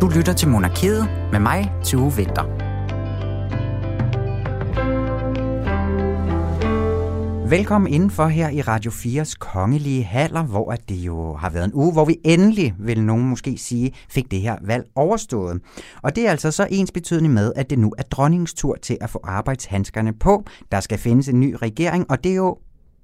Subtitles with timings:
[0.00, 2.66] Du lytter til Monarkiet med mig, til Vinter.
[7.48, 11.92] Velkommen indenfor her i Radio 4's kongelige haller, hvor det jo har været en uge,
[11.92, 15.60] hvor vi endelig, vil nogen måske sige, fik det her valg overstået.
[16.02, 18.98] Og det er altså så ens betydende med, at det nu er dronningens tur til
[19.00, 20.44] at få arbejdshandskerne på.
[20.72, 22.58] Der skal findes en ny regering, og det er jo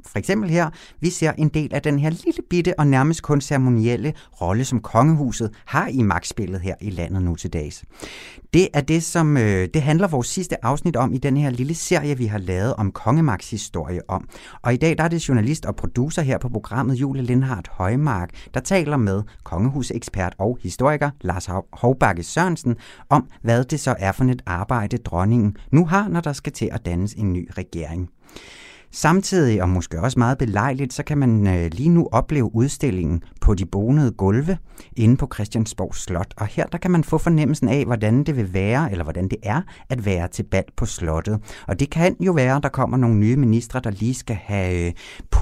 [0.07, 3.41] for eksempel her, vi ser en del af den her lille bitte og nærmest kun
[3.41, 7.84] ceremonielle rolle, som kongehuset har i magtspillet her i landet nu til dags.
[8.55, 11.74] Det er det, som øh, det handler vores sidste afsnit om i den her lille
[11.74, 14.29] serie, vi har lavet om kongemagts historie om.
[14.62, 18.30] Og i dag der er det journalist og producer her på programmet, Julie Lindhardt Højmark,
[18.55, 22.77] der taler med kongehusekspert og historiker Lars Hovbakke Sørensen
[23.09, 26.69] om, hvad det så er for et arbejde, dronningen nu har, når der skal til
[26.73, 28.10] at dannes en ny regering.
[28.95, 33.55] Samtidig, og måske også meget belejligt, så kan man øh, lige nu opleve udstillingen på
[33.55, 34.59] de bonede gulve
[34.96, 36.34] inde på Christiansborg Slot.
[36.37, 39.38] Og her der kan man få fornemmelsen af, hvordan det vil være, eller hvordan det
[39.43, 41.40] er at være til bal på slottet.
[41.68, 44.87] Og det kan jo være, at der kommer nogle nye ministre, der lige skal have
[44.87, 44.93] øh,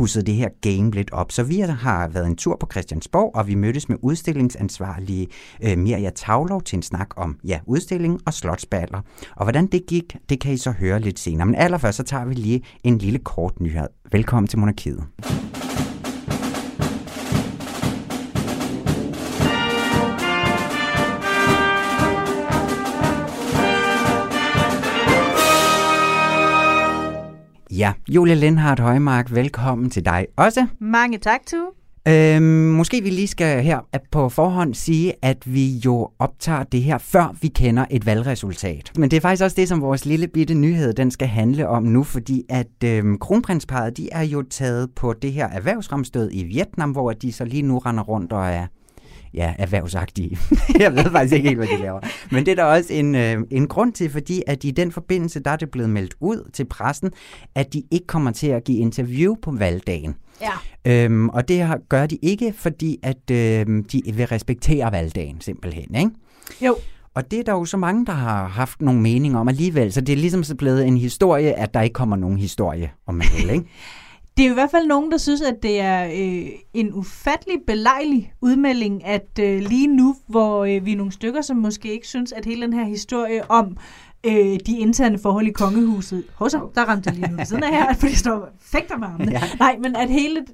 [0.01, 1.33] pusset det her game lidt op.
[1.33, 5.27] Så vi har været en tur på Christiansborg, og vi mødtes med udstillingsansvarlige
[5.63, 9.01] øh, Mirja Tavlov til en snak om ja, udstilling og slotsballer.
[9.37, 11.47] Og hvordan det gik, det kan I så høre lidt senere.
[11.47, 13.89] Men allerførst så tager vi lige en lille kort kort nyhed.
[14.13, 15.05] Velkommen til Monarkiet.
[27.81, 30.67] Ja, Julia Lindhardt Højmark, velkommen til dig også.
[30.81, 31.71] Mange tak, Tue.
[32.09, 33.79] Øhm, måske vi lige skal her
[34.11, 38.93] på forhånd sige, at vi jo optager det her, før vi kender et valgresultat.
[38.97, 41.83] Men det er faktisk også det, som vores lille bitte nyhed, den skal handle om
[41.83, 46.91] nu, fordi at øhm, kronprinsparet, de er jo taget på det her erhvervsramstød i Vietnam,
[46.91, 48.67] hvor de så lige nu render rundt og er
[49.35, 50.39] ja, erhvervsagtige.
[50.79, 52.01] jeg ved faktisk ikke helt, hvad de laver.
[52.31, 55.41] Men det er der også en, øh, en grund til, fordi at i den forbindelse,
[55.41, 57.11] der er det blevet meldt ud til pressen,
[57.55, 60.15] at de ikke kommer til at give interview på valgdagen.
[60.41, 61.05] Ja.
[61.05, 66.11] Øhm, og det gør de ikke, fordi at øh, de vil respektere valgdagen simpelthen, ikke?
[66.61, 66.77] Jo.
[67.15, 70.01] Og det er der jo så mange, der har haft nogle meninger om alligevel, så
[70.01, 73.51] det er ligesom så blevet en historie, at der ikke kommer nogen historie, om vil,
[73.51, 73.65] ikke?
[74.41, 78.33] Det er i hvert fald nogen, der synes, at det er øh, en ufattelig belejlig
[78.41, 82.33] udmelding, at øh, lige nu, hvor øh, vi er nogle stykker, som måske ikke synes,
[82.33, 83.77] at hele den her historie om
[84.27, 86.25] øh, de interne forhold i kongehuset.
[86.35, 89.29] Hos der ramte jeg lige nu siden af her, fordi jeg står fægter med.
[89.29, 89.41] Ja.
[89.59, 90.45] Nej, men at hele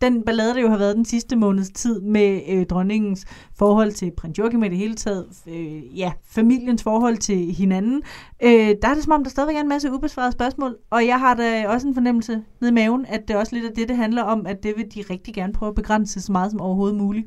[0.00, 3.26] den ballade, der jo har været den sidste måneds tid med øh, dronningens
[3.58, 8.02] forhold til prins Joachim i det hele taget, øh, ja, familiens forhold til hinanden,
[8.42, 8.50] øh,
[8.82, 11.34] der er det som om, der stadigvæk er en masse ubesvarede spørgsmål, og jeg har
[11.34, 14.22] da også en fornemmelse ned i maven, at det også lidt af det, det handler
[14.22, 17.26] om, at det vil de rigtig gerne prøve at begrænse så meget som overhovedet muligt.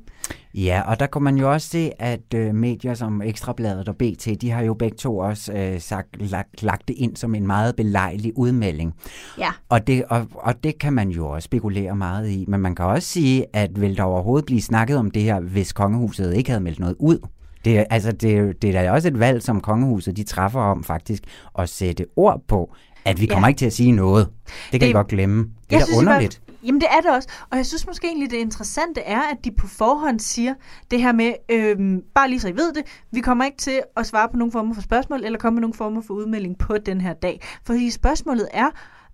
[0.53, 4.41] Ja, og der kan man jo også se, at øh, medier som Ekstrabladet og BT,
[4.41, 7.75] de har jo begge to også øh, sagt, lagt, lagt det ind som en meget
[7.75, 8.93] belejlig udmelding.
[9.37, 9.49] Ja.
[9.69, 12.45] Og det, og, og det kan man jo også spekulere meget i.
[12.47, 15.73] Men man kan også sige, at vil der overhovedet blive snakket om det her, hvis
[15.73, 17.27] kongehuset ikke havde meldt noget ud?
[17.65, 21.23] Det, altså, det, det er da også et valg, som kongehuset de træffer om faktisk
[21.59, 23.49] at sætte ord på, at vi kommer ja.
[23.49, 24.27] ikke til at sige noget.
[24.71, 25.49] Det kan det, I godt glemme.
[25.69, 26.41] Det er da underligt.
[26.63, 27.29] Jamen det er det også.
[27.49, 30.53] Og jeg synes måske egentlig, det interessante er, at de på forhånd siger
[30.91, 34.05] det her med, øhm, bare lige så I ved det, vi kommer ikke til at
[34.05, 37.01] svare på nogen former for spørgsmål, eller komme med nogen former for udmelding på den
[37.01, 37.41] her dag.
[37.65, 38.69] Fordi spørgsmålet er,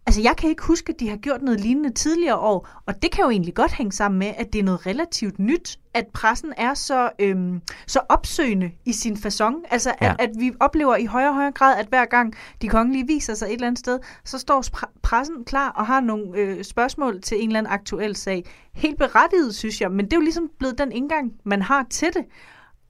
[0.07, 3.11] Altså, jeg kan ikke huske, at de har gjort noget lignende tidligere år, og det
[3.11, 6.53] kan jo egentlig godt hænge sammen med, at det er noget relativt nyt, at pressen
[6.57, 9.53] er så, øhm, så opsøgende i sin façon.
[9.71, 10.11] Altså, ja.
[10.11, 13.33] at, at vi oplever i højere og højere grad, at hver gang de kongelige viser
[13.33, 14.63] sig et eller andet sted, så står
[15.03, 18.45] pressen klar og har nogle øh, spørgsmål til en eller anden aktuel sag.
[18.73, 22.13] Helt berettiget, synes jeg, men det er jo ligesom blevet den indgang, man har til
[22.13, 22.25] det.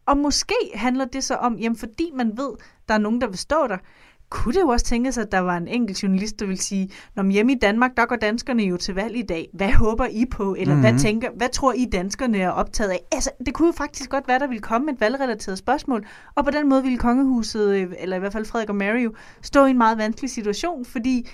[0.05, 2.51] Og måske handler det så om, jamen fordi man ved,
[2.87, 3.77] der er nogen, der vil stå der,
[4.29, 7.31] kunne det jo også tænkes, at der var en enkelt journalist, der vil sige, når
[7.31, 9.49] hjemme i Danmark, der går danskerne jo til valg i dag.
[9.53, 10.55] Hvad håber I på?
[10.55, 10.81] Eller mm-hmm.
[10.81, 10.99] hvad, mhm.
[10.99, 12.99] tænker, hvad tror I danskerne er optaget af?
[13.11, 16.05] Altså, det kunne jo faktisk godt være, der ville komme et valgrelateret spørgsmål.
[16.35, 19.13] Og på den måde ville kongehuset, øh, eller i hvert fald Frederik og Mary jo,
[19.41, 21.29] stå i en meget vanskelig situation, fordi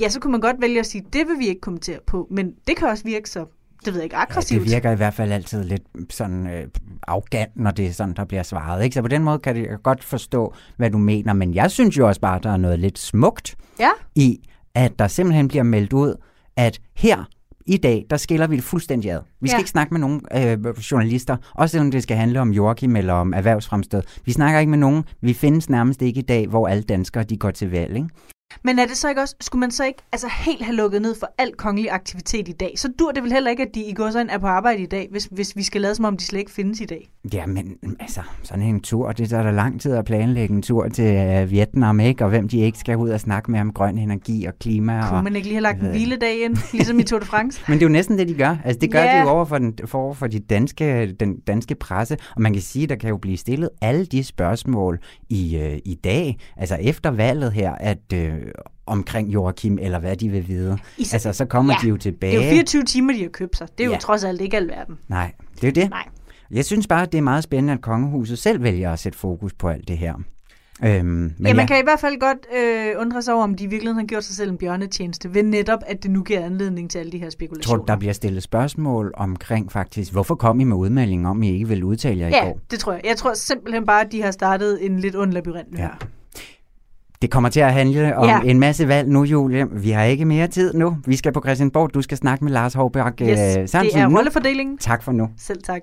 [0.00, 2.52] ja, så kunne man godt vælge at sige, det vil vi ikke kommentere på, men
[2.66, 3.46] det kan også virke så
[3.84, 4.60] det ved jeg ikke, aggressivt.
[4.60, 6.66] Ja, det virker i hvert fald altid lidt sådan øh,
[7.08, 8.84] arrogant, når det er sådan, der bliver svaret.
[8.84, 8.94] Ikke?
[8.94, 12.08] Så på den måde kan jeg godt forstå, hvad du mener, men jeg synes jo
[12.08, 13.90] også bare, at der er noget lidt smukt ja.
[14.14, 14.40] i,
[14.74, 16.14] at der simpelthen bliver meldt ud,
[16.56, 17.24] at her
[17.66, 19.20] i dag, der skiller vi det fuldstændig ad.
[19.40, 19.60] Vi skal ja.
[19.60, 20.58] ikke snakke med nogen øh,
[20.90, 24.02] journalister, også selvom det skal handle om Joachim eller om erhvervsfremstød.
[24.24, 25.04] Vi snakker ikke med nogen.
[25.20, 27.96] Vi findes nærmest ikke i dag, hvor alle danskere de går til valg.
[27.96, 28.08] Ikke?
[28.64, 31.14] Men er det så ikke også, skulle man så ikke altså helt have lukket ned
[31.20, 32.72] for al kongelig aktivitet i dag?
[32.76, 34.86] Så dur det vel heller ikke, at de i går sådan er på arbejde i
[34.86, 37.10] dag, hvis, hvis vi skal lade som om, de slet ikke findes i dag?
[37.32, 40.88] Ja, men altså, sådan en tur, det er der lang tid at planlægge en tur
[40.88, 42.24] til uh, Vietnam, ikke?
[42.24, 45.08] Og hvem de ikke skal ud og snakke med om grøn energi og klima.
[45.08, 47.60] Kunne og, man ikke lige have lagt en hviledag ind, ligesom i Tour de France?
[47.68, 48.56] men det er jo næsten det, de gør.
[48.64, 49.16] Altså, det gør yeah.
[49.16, 52.62] de jo over for, den, for, for de danske, den danske presse, og man kan
[52.62, 54.98] sige, der kan jo blive stillet alle de spørgsmål
[55.30, 58.50] i, uh, i dag, altså efter valget her, at uh,
[58.86, 60.78] omkring Joachim, eller hvad de vil vide.
[60.98, 62.36] Især, altså, så kommer ja, de jo tilbage.
[62.36, 63.68] Det er jo 24 timer, de har købt sig.
[63.78, 63.94] Det er ja.
[63.94, 64.98] jo trods alt ikke alverden.
[65.08, 65.90] Nej, det er det.
[65.90, 66.08] Nej.
[66.50, 69.68] Jeg synes bare, det er meget spændende, at kongehuset selv vælger at sætte fokus på
[69.68, 70.14] alt det her.
[70.84, 71.66] Øhm, men ja, man ja.
[71.66, 74.36] kan i hvert fald godt øh, undre sig over, om de virkelig har gjort sig
[74.36, 77.76] selv en bjørnetjeneste, ved netop, at det nu giver anledning til alle de her spekulationer.
[77.76, 81.50] Tror du, der bliver stillet spørgsmål omkring faktisk, hvorfor kom I med udmeldingen om, I
[81.50, 82.58] ikke vil udtale jer ja, i går?
[82.70, 83.00] det tror jeg.
[83.04, 85.78] Jeg tror simpelthen bare, at de har startet en lidt ond labyrint.
[85.78, 85.88] Ja.
[87.22, 88.40] Det kommer til at handle om ja.
[88.40, 89.66] en masse valg nu, Julie.
[89.70, 90.96] Vi har ikke mere tid nu.
[91.06, 91.94] Vi skal på Christiansborg.
[91.94, 94.78] Du skal snakke med Lars Håberg yes, øh, det er rollefordelingen.
[94.78, 95.28] Tak for nu.
[95.36, 95.82] Selv tak.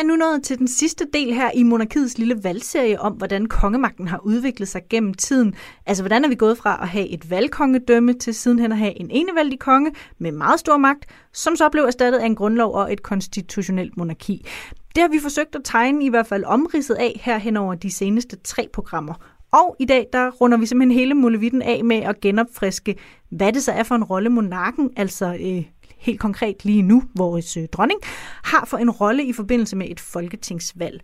[0.00, 4.08] Er nu nået til den sidste del her i monarkiets lille valgserie om, hvordan kongemagten
[4.08, 5.54] har udviklet sig gennem tiden.
[5.86, 9.10] Altså, hvordan er vi gået fra at have et valgkongedømme til sidenhen at have en
[9.10, 13.02] enevældig konge med meget stor magt, som så blev erstattet af en grundlov og et
[13.02, 14.46] konstitutionelt monarki.
[14.94, 17.90] Det har vi forsøgt at tegne i hvert fald omridset af her hen over de
[17.90, 19.14] seneste tre programmer.
[19.52, 22.96] Og i dag, der runder vi simpelthen hele Mulevitten af med at genopfriske,
[23.30, 25.64] hvad det så er for en rolle monarken, altså øh,
[26.00, 28.00] helt konkret lige nu, vores øh, dronning,
[28.44, 31.00] har for en rolle i forbindelse med et folketingsvalg.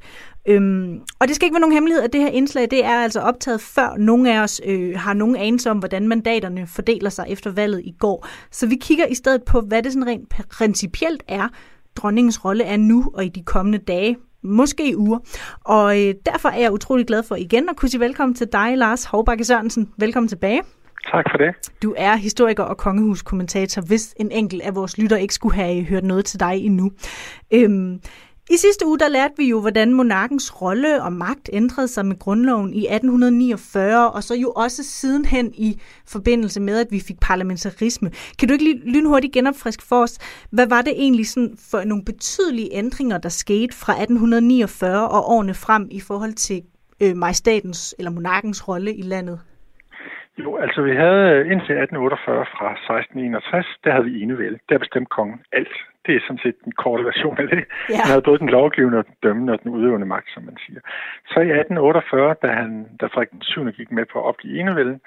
[0.48, 3.20] Øhm, og det skal ikke være nogen hemmelighed, at det her indslag, det er altså
[3.20, 7.50] optaget før nogen af os øh, har nogen anelse om, hvordan mandaterne fordeler sig efter
[7.50, 8.26] valget i går.
[8.50, 11.48] Så vi kigger i stedet på, hvad det sådan rent principielt er,
[11.96, 15.18] dronningens rolle er nu og i de kommende dage, måske uger.
[15.64, 18.78] Og øh, derfor er jeg utrolig glad for igen at kunne sige velkommen til dig,
[18.78, 19.88] Lars Hovbakke Sørensen.
[19.98, 20.62] Velkommen tilbage.
[21.10, 21.54] Tak for det.
[21.82, 26.04] Du er historiker og kongehuskommentator, hvis en enkelt af vores lytter ikke skulle have hørt
[26.04, 26.90] noget til dig endnu.
[27.50, 28.00] Øhm,
[28.50, 32.18] i sidste uge der lærte vi jo, hvordan monarkens rolle og magt ændrede sig med
[32.18, 38.10] grundloven i 1849, og så jo også sidenhen i forbindelse med, at vi fik parlamentarisme.
[38.38, 40.18] Kan du ikke lige lynhurtigt genopfriske for os,
[40.50, 45.54] hvad var det egentlig sådan for nogle betydelige ændringer, der skete fra 1849 og årene
[45.54, 46.62] frem i forhold til
[47.00, 49.40] øh, majestatens eller monarkens rolle i landet?
[50.38, 54.58] Jo, altså vi havde øh, indtil 1848 fra 1661, der havde vi enevælde.
[54.68, 55.76] Der bestemte kongen alt.
[56.06, 57.64] Det er sådan set den korte version af det.
[57.90, 57.96] Ja.
[58.00, 60.80] Han havde både den lovgivende og den dømmende og den udøvende magt, som man siger.
[61.32, 63.70] Så i 1848, da, han, da Frederik den 7.
[63.70, 65.00] gik med på at opgive enevælden,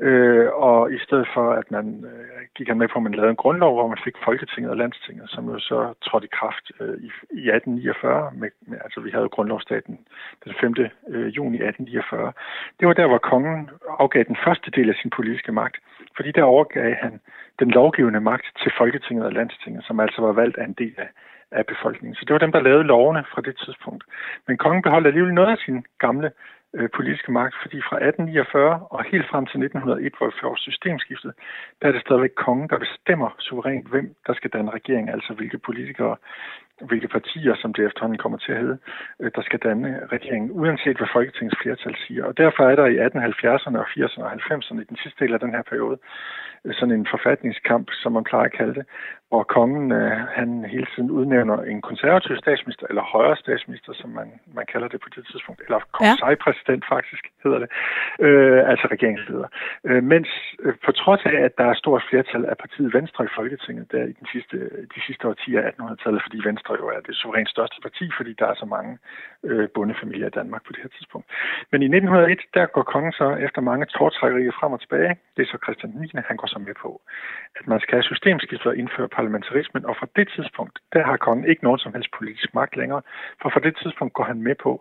[0.00, 3.30] øh, og i stedet for, at man øh, gik han med på, at man lavede
[3.30, 6.96] en grundlov, hvor man fik Folketinget og Landstinget, som jo så trådte i kraft øh,
[7.06, 7.10] i,
[7.42, 8.30] i 1849.
[8.34, 9.98] Med, med, altså vi havde jo grundlovsstaten
[10.44, 10.74] den 5.
[11.14, 12.32] Øh, juni 1849.
[12.80, 15.76] Det var der, hvor kongen afgav den første del af sin politiske magt,
[16.16, 17.20] fordi der overgav han
[17.58, 21.08] den lovgivende magt til Folketinget og Landstinget, som altså var valgt af en del af,
[21.50, 22.14] af befolkningen.
[22.14, 24.04] Så det var dem, der lavede lovene fra det tidspunkt.
[24.46, 26.30] Men kongen beholdt alligevel noget af sin gamle
[26.74, 31.32] øh, politiske magt, fordi fra 1849 og helt frem til 1901, hvor vi får systemskiftet,
[31.82, 35.58] der er det stadigvæk kongen, der bestemmer suverænt, hvem der skal danne regering, altså hvilke
[35.58, 36.16] politikere,
[36.88, 38.78] hvilke partier, som det efterhånden kommer til at hedde,
[39.20, 42.24] øh, der skal danne regeringen, uanset hvad Folketingets flertal siger.
[42.24, 45.40] Og derfor er der i 1870'erne og 80'erne og 90'erne, i den sidste del af
[45.40, 45.98] den her periode,
[46.64, 48.84] øh, sådan en forfatningskamp, som man plejer at kalde det,
[49.30, 54.28] hvor kongen øh, han hele tiden udnævner en konservativ statsminister, eller højre statsminister, som man,
[54.58, 56.94] man kalder det på det tidspunkt, eller konsejpræsident ja.
[56.96, 57.70] faktisk hedder det,
[58.26, 59.48] øh, altså regeringsleder.
[59.88, 60.28] Øh, mens
[60.64, 64.02] øh, på trods af, at der er stort flertal af partiet Venstre i Folketinget der
[64.12, 64.56] i den sidste,
[64.94, 68.46] de sidste årtier af 1800-tallet, fordi Venstre jo er det suverænt største parti, fordi der
[68.46, 68.98] er så mange
[69.44, 71.26] øh, bondefamilier i Danmark på det her tidspunkt.
[71.72, 75.50] Men i 1901, der går kongen så efter mange tårtrækkerier frem og tilbage, det er
[75.52, 76.90] så Christian 9., han går så med på,
[77.58, 81.48] at man skal have systemskiftet og indføre parlamentarismen, og fra det tidspunkt, der har kongen
[81.50, 83.02] ikke nogen som helst politisk magt længere,
[83.42, 84.72] for fra det tidspunkt går han med på,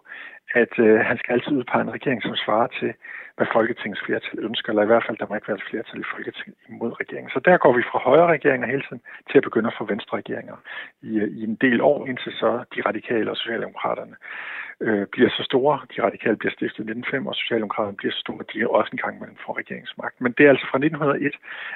[0.56, 2.94] at øh, han skal altid udpege en regering, som svarer til,
[3.38, 6.12] hvad Folketingets flertal ønsker, eller i hvert fald, der må ikke være et flertal i
[6.14, 7.32] Folketinget imod regeringen.
[7.36, 10.18] Så der går vi fra højre regeringer hele tiden til at begynde at få venstre
[10.18, 10.58] regeringer
[11.02, 14.16] i, øh, i en del år, indtil så de radikale og socialdemokraterne
[14.86, 15.76] øh, bliver så store.
[15.94, 19.04] De radikale bliver stiftet i 1905, og socialdemokraterne bliver så store, at de også en
[19.04, 20.16] gang imellem får regeringsmagt.
[20.24, 21.36] Men det er altså fra 1901,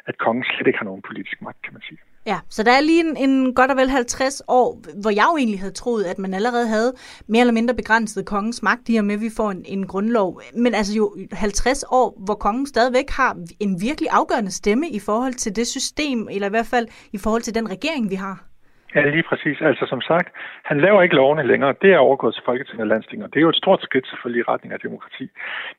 [0.10, 2.00] at kongen slet ikke har nogen politisk magt, kan man sige.
[2.26, 5.38] Ja, så der er lige en, en godt og vel 50 år, hvor jeg jo
[5.38, 6.94] egentlig havde troet, at man allerede havde
[7.28, 10.42] mere eller mindre begrænset kongens magt, i og med, at vi får en, en grundlov.
[10.58, 15.34] Men altså jo 50 år, hvor kongen stadigvæk har en virkelig afgørende stemme i forhold
[15.34, 18.53] til det system, eller i hvert fald i forhold til den regering, vi har.
[18.96, 19.58] Ja, lige præcis.
[19.62, 20.30] Altså som sagt,
[20.64, 21.76] han laver ikke lovene længere.
[21.82, 23.34] Det er overgået til Folketinget og Landstinget.
[23.34, 25.26] Det er jo et stort skridt selvfølgelig i retning af demokrati.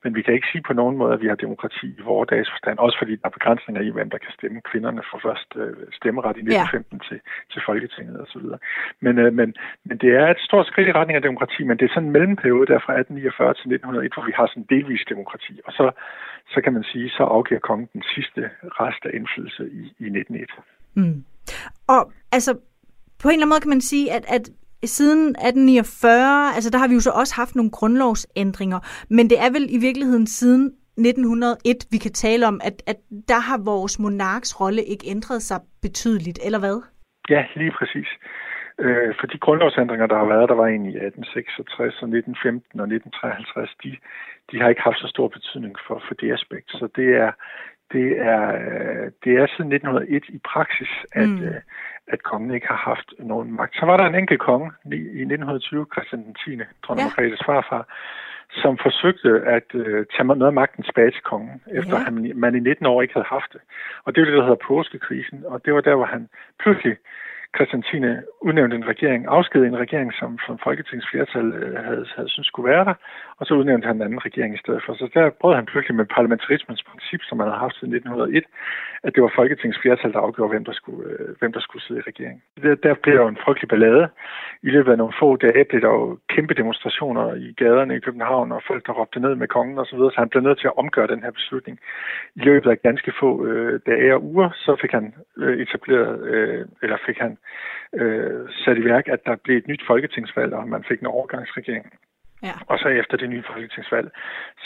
[0.03, 2.51] Men vi kan ikke sige på nogen måde, at vi har demokrati i vores dages
[2.51, 2.79] forstand.
[2.79, 4.61] Også fordi der er begrænsninger i, hvem der kan stemme.
[4.71, 7.09] Kvinderne får først øh, stemmeret i 1915 ja.
[7.09, 7.19] til,
[7.53, 8.47] til Folketinget osv.
[9.05, 9.49] Men, øh, men,
[9.85, 12.13] men det er et stort skridt i retning af demokrati, men det er sådan en
[12.17, 15.55] mellemperiode der fra 1849 til 1901, hvor vi har sådan delvis demokrati.
[15.67, 15.85] Og så,
[16.53, 18.41] så kan man sige, så afgiver kongen den sidste
[18.81, 20.51] rest af indflydelse i, i 1901.
[21.01, 21.25] Mm.
[21.95, 22.03] Og
[22.37, 22.53] altså,
[23.25, 24.45] på en eller anden måde kan man sige, at, at
[24.97, 28.81] siden 1849, altså der har vi jo så også haft nogle grundlovsændringer,
[29.17, 30.65] men det er vel i virkeligheden siden
[30.99, 35.59] 1901, vi kan tale om, at, at der har vores monarks rolle ikke ændret sig
[35.83, 36.77] betydeligt, eller hvad?
[37.35, 38.09] Ja, lige præcis.
[38.85, 42.87] Øh, for de grundlovsændringer, der har været, der var en i 1866 og 1915 og
[42.87, 43.91] 1953, de,
[44.51, 46.69] de har ikke haft så stor betydning for, for det aspekt.
[46.81, 47.31] Så det er,
[47.95, 48.45] det er,
[49.25, 51.45] det er siden 1901 i praksis, at, mm.
[51.45, 51.61] Øh,
[52.15, 53.75] at kongen ikke har haft nogen magt.
[53.81, 56.51] Så var der en enkelt konge i, i 1920, Christian den 10.,
[56.83, 57.11] dronning ja.
[57.11, 57.85] Margrethes farfar,
[58.63, 62.05] som forsøgte at øh, tage noget af magten tilbage til kongen, efter ja.
[62.05, 63.61] han, man i 19 år ikke havde haft det.
[64.05, 66.29] Og det var det, der hedder påskekrisen, og det var der, hvor han
[66.63, 66.97] pludselig
[67.57, 67.97] Christian 10.
[68.47, 72.71] udnævnte en regering, afskedede en regering, som, som Folketingets flertal øh, havde, havde synes skulle
[72.73, 72.95] være der,
[73.39, 74.93] og så udnævnte han en anden regering i stedet for.
[74.95, 78.45] Så der brød han pludselig med parlamentarismens princip, som man havde haft siden 1901,
[79.07, 82.01] at det var Folketingets flertal, der afgjorde, hvem der skulle, øh, hvem der skulle sidde
[82.01, 82.43] i regeringen.
[82.63, 84.09] Der, der blev jo en frygtelig ballade.
[84.63, 88.53] I løbet af nogle få dage blev der jo kæmpe demonstrationer i gaderne i København,
[88.53, 90.67] og folk, der råbte ned med kongen osv., så, videre, så han blev nødt til
[90.67, 91.79] at omgøre den her beslutning.
[92.37, 96.67] I løbet af ganske få øh, dage og uger, så fik han øh, etableret, øh,
[96.83, 97.37] eller fik han
[97.95, 101.93] øh, sat i værk, at der blev et nyt folketingsvalg, og man fik en overgangsregering.
[102.49, 102.55] Ja.
[102.71, 104.09] Og så efter det nye folketingsvalg,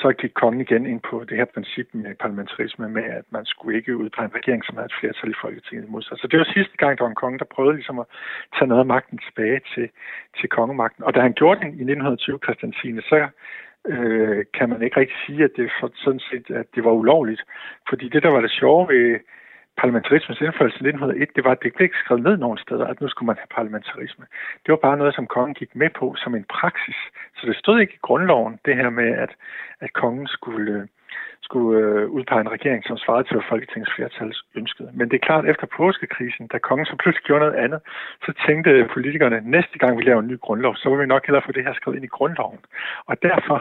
[0.00, 3.78] så gik kongen igen ind på det her princip med parlamentarisme med, at man skulle
[3.78, 6.18] ikke udpege en regering, som havde et flertal i Folketinget imod sig.
[6.18, 8.06] Så det var sidste gang, der var en konge, der prøvede ligesom at
[8.54, 9.88] tage noget af magten tilbage til,
[10.38, 11.04] til kongemagten.
[11.04, 13.28] Og da han gjorde det i 1920, Christian Sine, så
[13.92, 17.42] øh, kan man ikke rigtig sige, at det for, sådan set at det var ulovligt.
[17.88, 19.18] Fordi det, der var det sjove ved
[19.82, 23.00] parlamentarismens indførelse i 1901, det var, at det blev ikke skrevet ned nogen steder, at
[23.00, 24.24] nu skulle man have parlamentarisme.
[24.62, 26.98] Det var bare noget, som kongen gik med på som en praksis.
[27.36, 29.32] Så det stod ikke i grundloven, det her med, at,
[29.80, 30.88] at kongen skulle
[31.48, 34.90] skulle øh, udpege en regering, som svarede til, hvad Folketingets flertal ønskede.
[34.98, 37.80] Men det er klart, at efter påskekrisen, da kongen så pludselig gjorde noget andet,
[38.26, 41.46] så tænkte politikerne, næste gang vi laver en ny grundlov, så vil vi nok hellere
[41.46, 42.60] få det her skrevet ind i grundloven.
[43.10, 43.58] Og derfor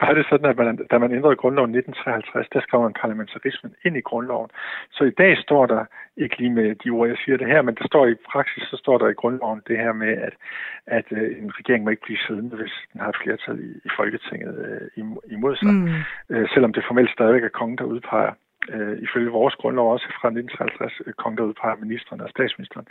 [0.00, 3.96] var det sådan, at man, da man ændrede grundloven 1953, der skrev man parlamentarismen ind
[3.96, 4.50] i grundloven.
[4.96, 5.84] Så i dag står der,
[6.16, 8.76] ikke lige med de ord, jeg siger det her, men der står i praksis, så
[8.76, 10.34] står der i grundloven det her med, at,
[10.86, 13.90] at øh, en regering må ikke blive siddende, hvis den har et flertal i, i
[13.96, 15.04] Folketinget øh,
[15.36, 15.74] imod sig.
[15.74, 15.88] Mm.
[16.30, 18.32] Øh, selvom det formelt stadigvæk er kongen, der udpeger
[18.74, 22.86] øh, ifølge vores grundlov også fra 1953, øh, kongen, der udpeger ministeren og statsministeren,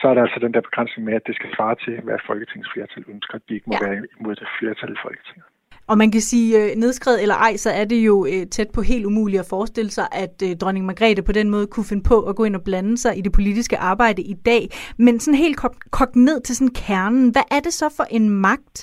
[0.00, 2.70] så er der altså den der begrænsning med, at det skal svare til, hvad Folketingets
[2.74, 3.86] flertal ønsker, at de ikke må ja.
[3.86, 5.46] være imod det flertal i Folketinget.
[5.90, 8.80] Og man kan sige, øh, nedskrevet eller ej, så er det jo øh, tæt på
[8.90, 12.36] helt umuligt at forestille sig, at dronning Margrethe på den måde kunne finde på at
[12.36, 14.62] gå ind og blande sig i det politiske arbejde i dag.
[15.04, 15.58] Men sådan helt
[15.98, 18.76] kogt ned til sådan kernen, hvad er det så for en magt,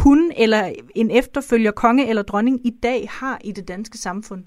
[0.00, 0.62] hun eller
[0.94, 4.44] en efterfølger, konge eller dronning i dag har i det danske samfund?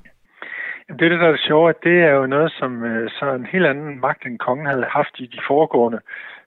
[0.89, 3.45] Jamen, det, der er det sjove, at det er jo noget, som øh, så en
[3.45, 5.99] helt anden magt, end kongen havde haft i de foregående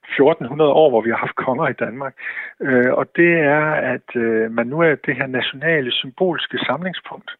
[0.08, 2.14] 1400 år, hvor vi har haft konger i Danmark.
[2.60, 7.30] Øh, og det er, at øh, man nu er det her nationale symbolske samlingspunkt.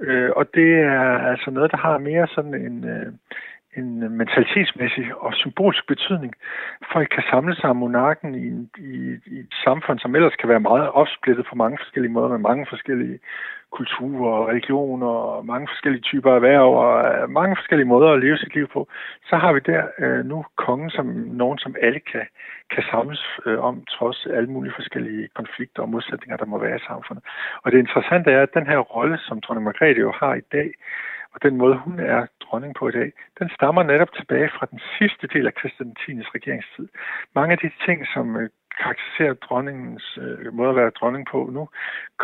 [0.00, 3.12] Øh, og det er altså noget, der har mere sådan en, øh,
[3.76, 6.32] en øh, mentalitetsmæssig og symbolsk betydning.
[6.92, 8.48] Folk kan samle sig om monarken i,
[8.78, 8.94] i,
[9.26, 12.66] i et samfund, som ellers kan være meget opsplittet på mange forskellige måder, med mange
[12.68, 13.18] forskellige
[13.70, 18.38] kulturer og religioner og mange forskellige typer erhverv og øh, mange forskellige måder at leve
[18.38, 18.88] sit liv på,
[19.28, 21.06] så har vi der øh, nu kongen som
[21.42, 22.26] nogen, som alle kan,
[22.70, 26.86] kan samles øh, om, trods alle mulige forskellige konflikter og modsætninger, der må være i
[26.88, 27.24] samfundet.
[27.62, 30.70] Og det interessante er, at den her rolle, som dronning Margrethe jo har i dag,
[31.38, 34.80] og den måde, hun er dronning på i dag, den stammer netop tilbage fra den
[34.98, 36.12] sidste del af Christian 10.
[36.36, 36.88] regeringstid.
[37.34, 38.48] Mange af de ting, som øh,
[38.80, 41.68] karakteriserer dronningens øh, måde at være dronning på nu,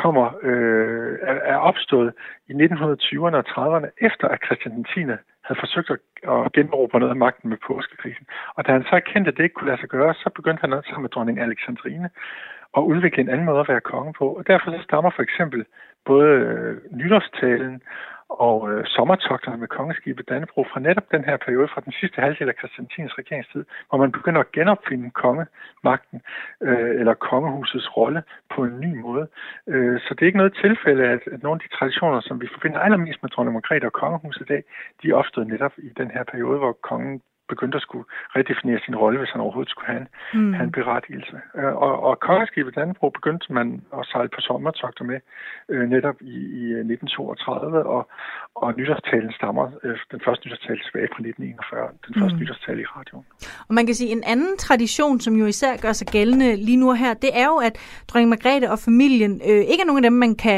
[0.02, 2.12] kommer øh, er, er opstået
[2.50, 5.00] i 1920'erne og 30'erne, efter at Christian 10.
[5.47, 6.00] havde forsøgt at,
[6.47, 8.26] at genråbe noget af magten med påskekrisen.
[8.56, 10.73] Og da han så erkendte, at det ikke kunne lade sig gøre, så begyndte han
[10.73, 12.11] også sammen med dronning Alexandrine
[12.76, 14.26] at udvikle en anden måde at være konge på.
[14.38, 15.64] Og derfor så stammer for eksempel
[16.04, 17.82] både øh, nytårstalen
[18.28, 22.49] og øh, sommertogterne med kongeskibet Dannebro fra netop den her periode, fra den sidste halvdel
[22.49, 26.20] af Christiantins regeringstid, hvor man begynder at genopfinde kongemagten
[26.62, 28.23] øh, eller kongehusets rolle
[28.54, 29.26] på en ny måde.
[29.66, 32.49] Øh, så det er ikke noget tilfælde, at, at nogle af de traditioner, som vi
[32.54, 34.62] forbinder allermest med dronning Margrethe og kongehuset i dag,
[35.02, 39.18] de opstod netop i den her periode, hvor kongen begyndte at skulle redefinere sin rolle,
[39.18, 40.52] hvis han overhovedet skulle have en, mm.
[40.52, 41.36] have en berettigelse.
[41.58, 45.18] Øh, og, og kongeskibet Dannebro begyndte man at sejle på sommertogter med
[45.68, 48.02] øh, netop i, i 1932, øh, og,
[48.54, 52.40] og nytårstalen stammer, øh, den første nytårstale tilbage fra 1941, den første mm.
[52.42, 53.26] nytårstale i radioen.
[53.68, 56.92] Og man kan sige, en anden tradition, som jo især gør sig gældende lige nu
[56.92, 57.74] her, det er jo, at
[58.08, 60.54] dronning Margrethe og familien øh, ikke er nogen af dem, man kan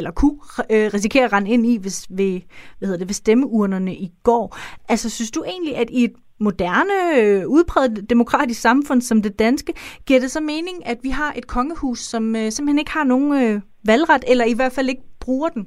[0.00, 0.38] eller kunne
[0.72, 2.40] øh, risikere at rende ind i, hvis, ved,
[2.78, 4.56] hvad hedder det, ved stemmeurnerne i går.
[4.88, 9.72] Altså, synes du egentlig, at i et moderne, øh, udpræget demokratisk samfund som det danske,
[10.06, 13.30] giver det så mening, at vi har et kongehus, som øh, simpelthen ikke har nogen
[13.42, 15.64] øh, valgret, eller i hvert fald ikke bruger den?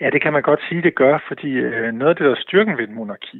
[0.00, 2.44] Ja, det kan man godt sige, det gør, fordi øh, noget af det, der er
[2.46, 3.38] styrken ved et monarki,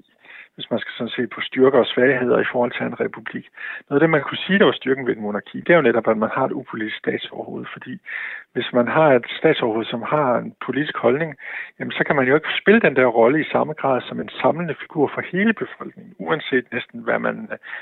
[0.57, 3.47] hvis man skal sådan se på styrker og svagheder i forhold til en republik.
[3.87, 5.89] Noget af det, man kunne sige, der var styrken ved et monarki, det er jo
[5.89, 7.95] netop, at man har et upolitisk statsoverhoved, fordi
[8.55, 11.31] hvis man har et statsoverhoved, som har en politisk holdning,
[11.79, 14.31] jamen så kan man jo ikke spille den der rolle i samme grad som en
[14.43, 17.37] samlende figur for hele befolkningen, uanset næsten, hvad, man,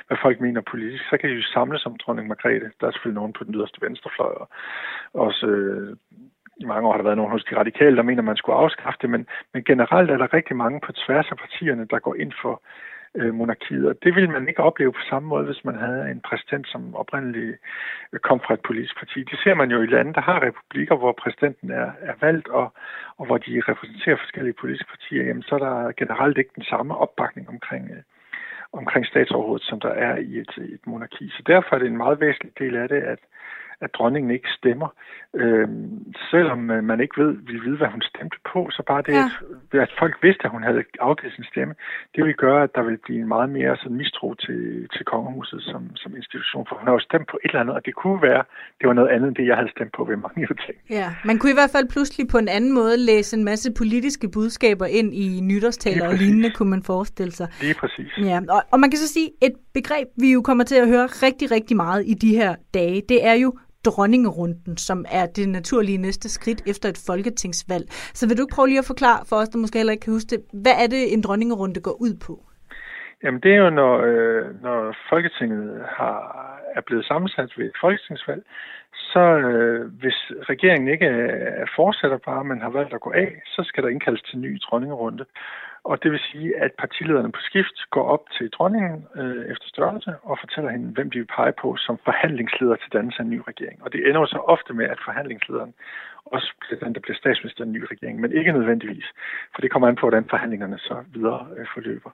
[0.06, 1.04] hvad folk mener politisk.
[1.10, 2.70] Så kan de jo samle som dronning Margrethe.
[2.80, 4.48] Der er selvfølgelig nogen på den yderste venstrefløj, og
[5.12, 5.96] også øh,
[6.56, 8.56] i mange år har der været nogen hos de radikale, der mener, at man skulle
[8.56, 12.14] afskaffe det, men, men generelt er der rigtig mange på tværs af partierne, der går
[12.14, 12.62] ind for
[13.14, 16.20] øh, monarkiet, og det ville man ikke opleve på samme måde, hvis man havde en
[16.20, 17.58] præsident, som oprindeligt
[18.12, 19.18] øh, kom fra et politisk parti.
[19.30, 22.72] Det ser man jo i lande, der har republikker, hvor præsidenten er, er valgt, og,
[23.18, 26.96] og hvor de repræsenterer forskellige politiske partier, jamen så er der generelt ikke den samme
[26.96, 28.02] opbakning omkring øh,
[28.80, 31.28] omkring statsoverhovedet, som der er i et, et monarki.
[31.28, 33.18] Så derfor er det en meget væsentlig del af det, at,
[33.80, 34.88] at dronningen ikke stemmer.
[35.34, 35.68] Øh,
[36.30, 39.14] selvom øh, man ikke ved, vil vide, hvad hun stemte på, så bare det,
[39.72, 39.82] ja.
[39.82, 41.74] at folk vidste, at hun havde afgivet sin stemme,
[42.14, 45.62] det vil gøre, at der vil blive en meget mere sådan, mistro til, til kongehuset
[45.62, 46.66] som, som institution.
[46.68, 48.42] For hun har jo stemt på et eller andet, og det kunne være,
[48.78, 50.76] det var noget andet end det, jeg havde stemt på ved mange ting.
[50.90, 54.26] Ja, man kunne i hvert fald pludselig på en anden måde læse en masse politiske
[54.36, 57.48] budskaber ind i nytårstaler og lignende, kunne man forestille sig.
[57.60, 58.12] Det er præcis.
[58.18, 61.06] Ja, og, og man kan så sige, et begreb, vi jo kommer til at høre
[61.06, 65.98] rigtig, rigtig meget i de her dage, det er jo dronningerunden, som er det naturlige
[65.98, 67.84] næste skridt efter et folketingsvalg.
[67.90, 70.30] Så vil du prøve lige at forklare for os, der måske heller ikke kan huske
[70.30, 72.34] det, hvad er det, en dronningerunde går ud på?
[73.22, 76.18] Jamen det er jo, når, øh, når Folketinget har,
[76.74, 78.42] er blevet sammensat ved et folketingsvalg,
[78.94, 80.18] så øh, hvis
[80.52, 84.22] regeringen ikke er fortsætter bare, men har valgt at gå af, så skal der indkaldes
[84.22, 85.24] til en ny dronningerunde.
[85.84, 90.12] Og det vil sige, at partilederne på skift går op til dronningen øh, efter størrelse
[90.22, 93.40] og fortæller hende, hvem de vil pege på som forhandlingsleder til dannelse af en ny
[93.48, 93.82] regering.
[93.84, 95.74] Og det ender jo så ofte med, at forhandlingslederen
[96.26, 99.04] også den, der bliver statsminister i en ny regering, men ikke nødvendigvis,
[99.54, 102.10] for det kommer an på, hvordan forhandlingerne så videre øh, forløber.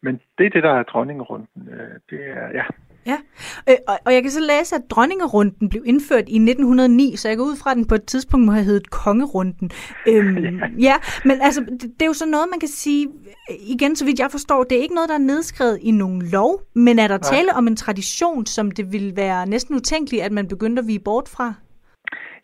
[0.00, 1.68] Men det er det, der er dronningerunden.
[1.72, 2.64] Øh, det er, ja,
[3.06, 3.18] Ja,
[3.68, 7.36] øh, og, og jeg kan så læse, at dronningerunden blev indført i 1909, så jeg
[7.36, 9.70] går ud fra, at den på et tidspunkt må have heddet kongerunden.
[10.08, 10.68] Øhm, ja.
[10.78, 13.08] ja, men altså, det, det er jo så noget, man kan sige,
[13.60, 16.60] igen, så vidt jeg forstår, det er ikke noget, der er nedskrevet i nogen lov,
[16.74, 17.30] men er der Nej.
[17.32, 21.00] tale om en tradition, som det vil være næsten utænkeligt, at man begynder at vige
[21.04, 21.54] bort fra?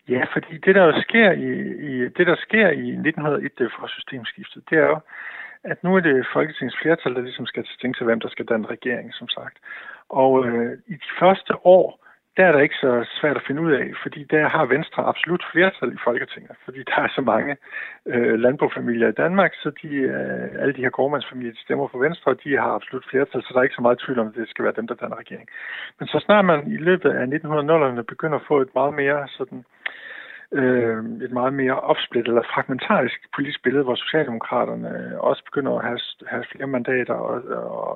[0.09, 1.51] Ja, fordi det, der sker i,
[1.89, 4.99] i, det, der sker i 1901, det for systemskiftet, det er jo,
[5.63, 8.67] at nu er det Folketingets flertal, der ligesom skal tænke sig, hvem der skal danne
[8.67, 9.57] regering, som sagt.
[10.09, 12.05] Og øh, i de første år,
[12.41, 15.43] der er det ikke så svært at finde ud af, fordi der har Venstre absolut
[15.51, 17.53] flertal i Folketinget, fordi der er så mange
[18.13, 22.31] øh, landbrugfamilier i Danmark, så de, øh, alle de her gårdmandsfamilier, de stemmer for Venstre,
[22.31, 24.49] og de har absolut flertal, så der er ikke så meget tvivl om, at det
[24.49, 25.47] skal være dem, der danner regering.
[25.99, 29.59] Men så snart man i løbet af 1900'erne begynder at få et meget mere sådan
[29.59, 30.00] øh,
[30.53, 35.85] øh, et meget mere opsplittet eller fragmentarisk politisk billede, hvor Socialdemokraterne øh, også begynder at
[35.85, 37.35] have, have flere mandater og,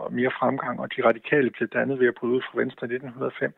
[0.03, 2.95] og mere fremgang, og de radikale bliver dannet ved at bryde ud fra Venstre i
[2.95, 3.53] 1905,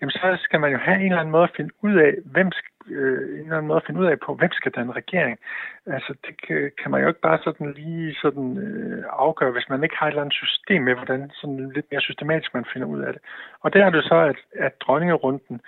[0.00, 2.50] jamen så skal man jo have en eller anden måde at finde ud af, hvem
[2.90, 5.38] øh, en eller anden måde at finde ud af på, hvem skal danne regering.
[5.86, 9.82] Altså, det kan, kan man jo ikke bare sådan lige sådan øh, afgøre, hvis man
[9.82, 13.00] ikke har et eller andet system med, hvordan sådan lidt mere systematisk man finder ud
[13.00, 13.22] af det.
[13.60, 15.60] Og der er det så, at, at dronningerunden,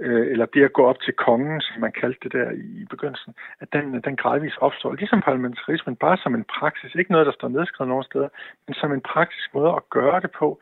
[0.00, 3.34] øh, eller det at gå op til kongen, som man kaldte det der i begyndelsen,
[3.60, 7.48] at den, den gradvist opstår, ligesom parlamentarismen, bare som en praksis, ikke noget, der står
[7.48, 8.28] nedskrevet nogen steder,
[8.66, 10.60] men som en praktisk måde at gøre det på.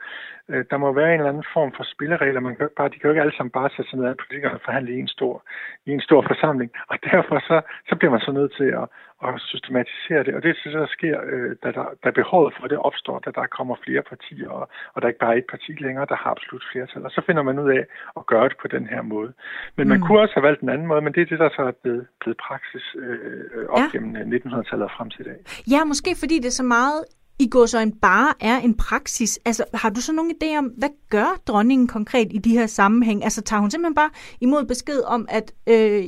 [0.48, 2.98] Øh, der må være en eller anden form for spilleregler, man kan ikke bare, de
[2.98, 5.08] kan jo ikke alle sammen bare sætte sig ned af politikerne og forhandle i en
[5.08, 5.42] stor,
[5.88, 7.56] i en stor forsamling, og derfor så,
[7.88, 8.86] så bliver man så nødt til at,
[9.26, 10.32] at systematisere det.
[10.34, 13.30] Og det er det, der sker, øh, da, der, da behovet for det opstår, da
[13.38, 16.30] der kommer flere partier, og, og der er ikke bare et parti længere, der har
[16.30, 17.04] absolut flertal.
[17.06, 17.84] Og så finder man ud af
[18.18, 19.30] at gøre det på den her måde.
[19.76, 19.90] Men mm.
[19.92, 21.74] man kunne også have valgt en anden måde, men det er det, der så er
[21.82, 23.88] blevet, blevet praksis øh, op ja.
[23.92, 25.38] gennem 1900-tallet og frem til i dag.
[25.74, 27.00] Ja, måske fordi det så meget
[27.40, 29.40] i går så en bare er en praksis.
[29.46, 33.24] Altså, har du så nogen idé om, hvad gør dronningen konkret i de her sammenhæng?
[33.24, 36.02] Altså, tager hun simpelthen bare imod besked om, at øh,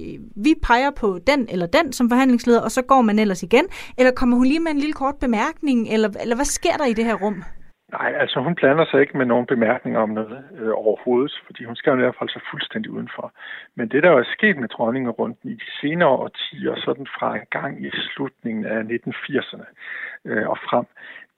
[0.45, 3.67] vi peger på den eller den som forhandlingsleder, og så går man ellers igen?
[3.99, 5.89] Eller kommer hun lige med en lille kort bemærkning?
[5.89, 7.45] Eller, eller hvad sker der i det her rum?
[7.93, 11.77] Nej, altså hun blander sig ikke med nogen bemærkninger om noget øh, overhovedet, fordi hun
[11.77, 13.33] skal jo i hvert fald så fuldstændig udenfor.
[13.75, 17.47] Men det, der er sket med dronningen rundt i de senere årtier, sådan fra en
[17.51, 19.67] gang i slutningen af 1980'erne
[20.25, 20.87] øh, og frem,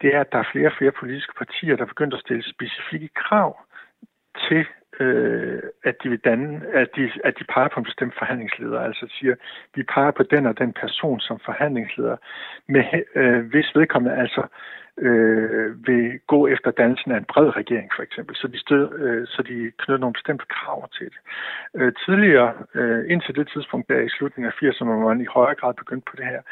[0.03, 3.09] det er, at der er flere og flere politiske partier, der begynder at stille specifikke
[3.09, 3.61] krav
[4.49, 4.67] til
[5.01, 9.07] øh, at de vil danne, at de, at de peger på en bestemt forhandlingsleder, altså
[9.19, 9.35] siger,
[9.75, 12.17] vi peger på den og den person som forhandlingsleder,
[12.69, 12.85] med,
[13.15, 18.03] øh, hvis vedkommende altså øh, øh, vil gå efter dansen af en bred regering, for
[18.03, 21.21] eksempel, så de, stød, øh, så de knytter nogle bestemte krav til det.
[21.75, 25.55] Øh, tidligere, øh, indtil det tidspunkt, der i slutningen af 80'erne, hvor man i højere
[25.55, 26.43] grad begyndte på det her,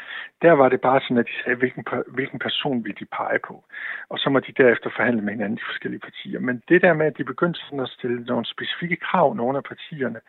[0.41, 3.63] der var det bare sådan, at de sagde, hvilken, hvilken person vil de pege på,
[4.09, 6.39] og så må de derefter forhandle med hinanden de forskellige partier.
[6.39, 9.63] Men det der med, at de begyndte sådan at stille nogle specifikke krav, nogle af
[9.63, 10.19] partierne,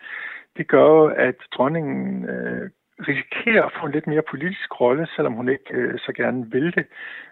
[0.56, 2.70] det gør jo, at dronningen øh,
[3.00, 6.74] risikerer at få en lidt mere politisk rolle, selvom hun ikke øh, så gerne vil
[6.74, 6.86] det.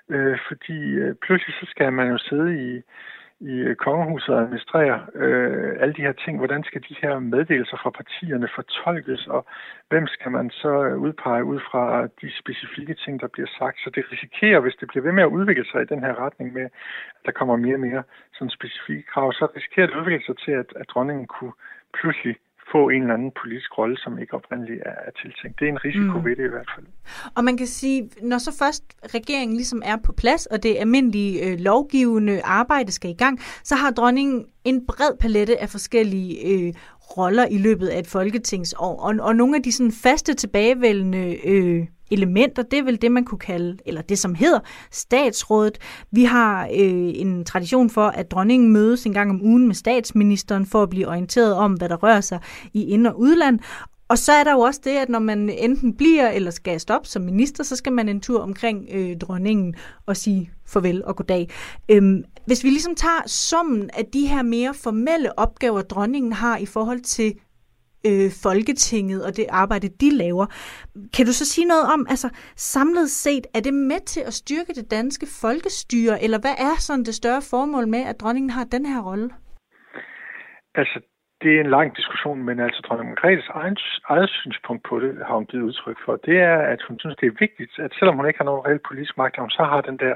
[0.09, 2.83] Øh, fordi øh, pludselig så skal man jo sidde i,
[3.41, 6.39] i øh, kongehuset og administrere øh, alle de her ting.
[6.39, 9.47] Hvordan skal de her meddelelser fra partierne fortolkes, og
[9.89, 13.79] hvem skal man så øh, udpege ud fra de specifikke ting, der bliver sagt?
[13.85, 16.53] Så det risikerer, hvis det bliver ved med at udvikle sig i den her retning
[16.53, 20.27] med, at der kommer mere og mere sådan specifikke krav, så risikerer det at udvikle
[20.27, 21.53] sig til, at, at dronningen kunne
[21.95, 22.37] pludselig
[22.73, 25.61] få en eller anden politisk rolle, som ikke oprindeligt er, er tiltænkt.
[25.61, 26.25] Det er en risiko mm.
[26.25, 26.87] ved det i hvert fald.
[27.37, 31.47] Og man kan sige, når så først regeringen ligesom er på plads, og det almindelige
[31.47, 36.75] øh, lovgivende arbejde skal i gang, så har dronningen en bred palette af forskellige øh,
[37.17, 39.01] roller i løbet af et folketingsår.
[39.07, 43.25] Og, og nogle af de sådan faste tilbagevendende øh, elementer, det er vel det, man
[43.25, 45.79] kunne kalde, eller det som hedder statsrådet.
[46.11, 50.67] Vi har øh, en tradition for, at dronningen mødes en gang om ugen med statsministeren
[50.67, 52.41] for at blive orienteret om, hvad der rører sig
[52.73, 53.59] i ind- og udland.
[54.11, 57.09] Og så er der jo også det, at når man enten bliver eller skal stoppe
[57.09, 59.75] som minister, så skal man en tur omkring øh, dronningen
[60.07, 61.51] og sige farvel og goddag.
[61.89, 66.67] Øhm, hvis vi ligesom tager summen af de her mere formelle opgaver, dronningen har i
[66.67, 67.35] forhold til
[68.09, 70.47] øh, Folketinget og det arbejde, de laver.
[71.17, 74.73] Kan du så sige noget om, altså samlet set, er det med til at styrke
[74.75, 78.87] det danske folkestyre, eller hvad er sådan det større formål med, at dronningen har den
[78.87, 79.31] her rolle?
[80.75, 81.01] Altså,
[81.43, 83.77] det er en lang diskussion, men altså dronning Margrethes egen,
[84.09, 86.17] eget synspunkt på det har hun givet udtryk for.
[86.17, 88.81] Det er, at hun synes, det er vigtigt, at selvom hun ikke har nogen reel
[88.89, 90.15] politisk magt, at hun så har den der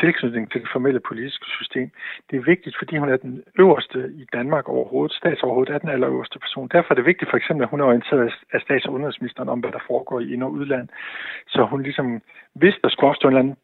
[0.00, 1.90] tilknytning til det formelle politiske system.
[2.30, 5.16] Det er vigtigt, fordi hun er den øverste i Danmark overhovedet.
[5.16, 6.68] Statsoverhovedet er den allerøverste person.
[6.68, 9.60] Derfor er det vigtigt for eksempel, at hun er orienteret af stats- og udenrigsministeren om,
[9.60, 10.88] hvad der foregår i ind- og udland.
[11.48, 12.22] Så hun ligesom,
[12.54, 13.56] hvis der skulle opstå en eller anden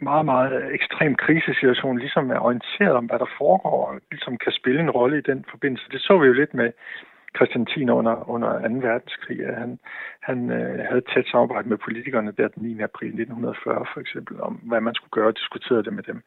[0.00, 4.80] meget, meget ekstrem krisesituation, ligesom er orienteret om, hvad der foregår, og ligesom kan spille
[4.80, 5.90] en rolle i den forbindelse.
[5.90, 6.72] Det så vi jo lidt med
[7.36, 8.74] Christian 10 under, under 2.
[8.88, 9.78] verdenskrig, at han,
[10.28, 12.80] han øh, havde et tæt samarbejde med politikerne der den 9.
[12.80, 16.22] april 1940 for eksempel, om hvad man skulle gøre og diskuterede det med dem.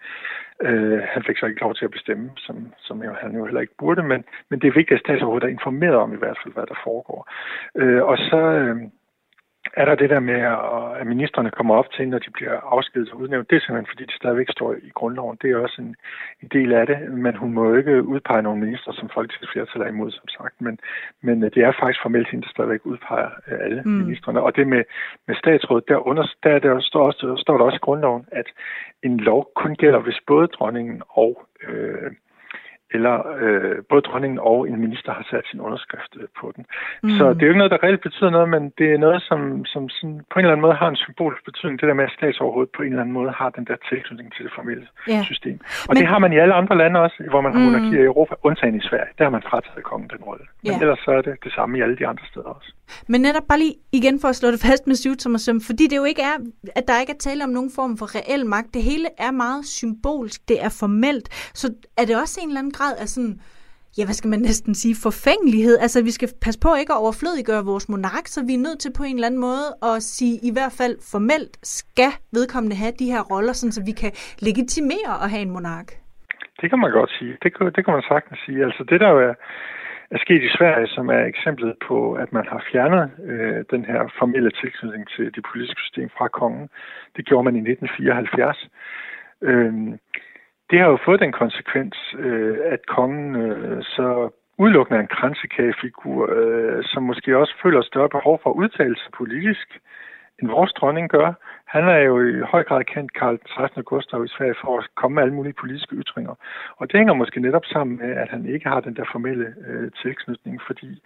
[0.62, 3.62] Øh, han fik så ikke lov til at bestemme, som, som jo, han jo heller
[3.62, 6.54] ikke burde, men, men det er vigtigt, at statsoverhovedet er informeret om i hvert fald,
[6.54, 7.22] hvad der foregår.
[7.76, 8.41] Øh, og så...
[8.62, 8.78] Øh,
[9.80, 10.40] er der det der med,
[11.00, 13.50] at ministerne kommer op til, når de bliver afskedet og udnævnt.
[13.50, 15.38] Det er simpelthen, fordi det stadigvæk står i grundloven.
[15.42, 15.96] Det er også en,
[16.44, 19.88] en del af det, men hun må jo ikke udpege nogle minister, som folketingsflertal er
[19.88, 20.62] imod, som sagt.
[20.62, 20.80] Men,
[21.22, 23.92] men det er faktisk formelt hende, der stadigvæk udpeger øh, alle mm.
[23.92, 24.42] ministerne.
[24.42, 24.84] Og det med,
[25.28, 28.48] med statsrådet, der, under, der, der står, også, står der også i grundloven, at
[29.04, 32.12] en lov kun gælder, hvis både dronningen og øh,
[32.95, 36.65] eller øh, både dronningen og en minister har sat sin underskrift øh, på den.
[37.04, 37.10] Mm.
[37.17, 39.65] Så det er jo ikke noget, der reelt betyder noget, men det er noget, som,
[39.65, 41.80] som sådan, på en eller anden måde har en symbolisk betydning.
[41.80, 44.45] Det der med, at statsoverhovedet på en eller anden måde har den der tilknytning til
[44.45, 45.23] det formelle yeah.
[45.23, 45.60] system.
[45.89, 45.97] Og men...
[45.97, 47.65] det har man i alle andre lande også, hvor man har mm.
[47.65, 49.12] monarkier i Europa, undtagen i Sverige.
[49.17, 50.45] Der har man frataget kongen den rolle.
[50.63, 50.82] Men yeah.
[50.82, 52.69] ellers så er det det samme i alle de andre steder også.
[53.08, 56.04] Men netop bare lige igen for at slå det fast med syvtommersøm, fordi det jo
[56.04, 56.38] ikke er,
[56.76, 58.73] at der ikke er tale om nogen form for reel magt.
[58.73, 61.52] Det hele er meget symbolsk, det er formelt.
[61.54, 63.41] Så er det også en eller anden grad af sådan,
[63.97, 65.78] ja, hvad skal man næsten sige, forfængelighed.
[65.78, 68.91] Altså, vi skal passe på ikke at overflødiggøre vores monark, så vi er nødt til
[68.97, 73.12] på en eller anden måde at sige, i hvert fald formelt skal vedkommende have de
[73.12, 75.89] her roller, sådan så vi kan legitimere at have en monark.
[76.62, 77.38] Det kan man godt sige.
[77.43, 78.63] Det kan, det kan man sagtens sige.
[78.67, 79.34] Altså, det der jo er,
[80.12, 84.13] er sket i Sverige, som er eksemplet på, at man har fjernet øh, den her
[84.20, 86.70] formelle tilknytning til det politiske system fra kongen.
[87.15, 88.70] Det gjorde man i 1974.
[89.41, 89.74] Øh,
[90.70, 96.30] det har jo fået den konsekvens, øh, at kongen øh, så udelukkende er en kransekagefigur,
[96.38, 99.67] øh, som måske også føler større behov for at udtale sig politisk,
[100.39, 101.34] end vores dronning gør.
[101.75, 103.84] Han er jo i høj grad kendt, Karl 16.
[103.84, 106.36] Gustav i Sverige, for at komme med alle mulige politiske ytringer.
[106.80, 109.91] Og det hænger måske netop sammen med, at han ikke har den der formelle øh,
[110.01, 111.01] tilknytning, fordi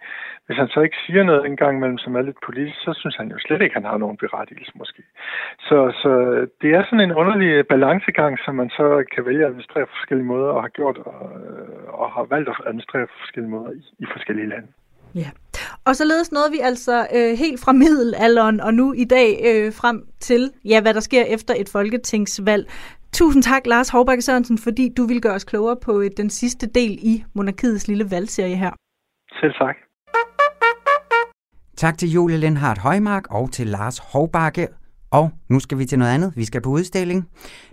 [0.46, 3.28] hvis han så ikke siger noget engang mellem, som er lidt politisk, så synes han
[3.30, 5.02] jo slet ikke, at han har nogen berettigelse måske.
[5.68, 6.10] Så, så
[6.62, 9.96] det er sådan en underlig øh, balancegang, som man så kan vælge at administrere på
[10.00, 13.70] forskellige måder, og har gjort og, øh, og har valgt at administrere på forskellige måder
[13.70, 14.68] i, i forskellige lande.
[15.14, 15.30] Ja.
[15.86, 20.06] Og således nåede vi altså øh, helt fra middelalderen og nu i dag øh, frem
[20.20, 22.70] til, ja, hvad der sker efter et folketingsvalg.
[23.12, 26.66] Tusind tak, Lars Hovbakke Sørensen, fordi du vil gøre os klogere på øh, den sidste
[26.66, 28.70] del i Monarkiets lille valgserie her.
[29.40, 29.76] Selv tak.
[31.76, 34.68] Tak til Julie Lindhardt Højmark og til Lars Hovbakke.
[35.10, 36.32] Og nu skal vi til noget andet.
[36.36, 37.28] Vi skal på udstilling.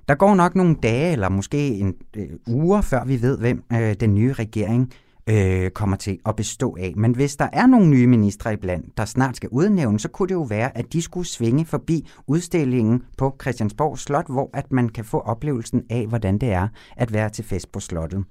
[0.08, 3.94] Der går nok nogle dage, eller måske en øh, uger, før vi ved, hvem øh,
[4.00, 4.94] den nye regering
[5.30, 6.94] øh, kommer til at bestå af.
[6.98, 10.34] Men hvis der er nogle nye ministre iblandt, der snart skal udnævnes, så kunne det
[10.34, 15.06] jo være, at de skulle svinge forbi udstillingen på Christiansborg Slot, hvor at man kan
[15.06, 18.24] få oplevelsen af, hvordan det er at være til fest på slottet.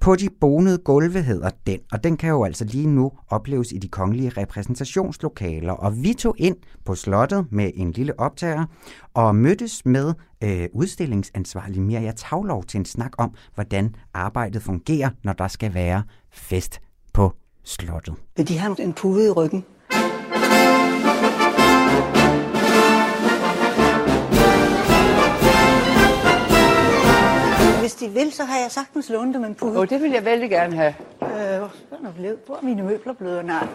[0.00, 3.78] På de bonede gulve hedder den, og den kan jo altså lige nu opleves i
[3.78, 5.72] de kongelige repræsentationslokaler.
[5.72, 8.64] Og vi tog ind på slottet med en lille optager
[9.14, 10.14] og mødtes med
[10.44, 16.02] øh, udstillingsansvarlig Mirja Tavlov til en snak om, hvordan arbejdet fungerer, når der skal være
[16.32, 16.80] fest
[17.12, 17.32] på
[17.64, 18.14] slottet.
[18.36, 19.64] Vil de have en pude i ryggen?
[27.80, 29.78] Hvis de vil, så har jeg sagtens lånt dem en pude.
[29.78, 30.94] Oh, det vil jeg vældig gerne have.
[31.22, 31.28] Øh,
[32.46, 33.44] hvor er mine møbler blevet?
[33.44, 33.66] Nej.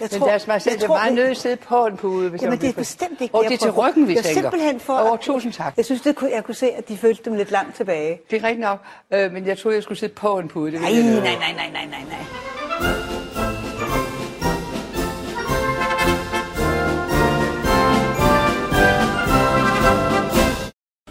[0.00, 2.30] Jeg men tror, deres majestæt, det er meget nødt til at sidde på en pude.
[2.30, 4.30] Hvis Jamen, det er bestemt ikke Og det er til ryggen, vi tænker.
[4.30, 4.98] simpelthen for...
[4.98, 5.74] Over, tusind tak.
[5.76, 8.20] Jeg synes, det kunne, jeg kunne se, at de følte dem lidt langt tilbage.
[8.30, 8.78] Det er rigtigt nok,
[9.10, 10.72] øh, men jeg troede, jeg skulle sidde på en pude.
[10.72, 13.24] Det nej, nej, nej, nej, nej, nej, nej, nej.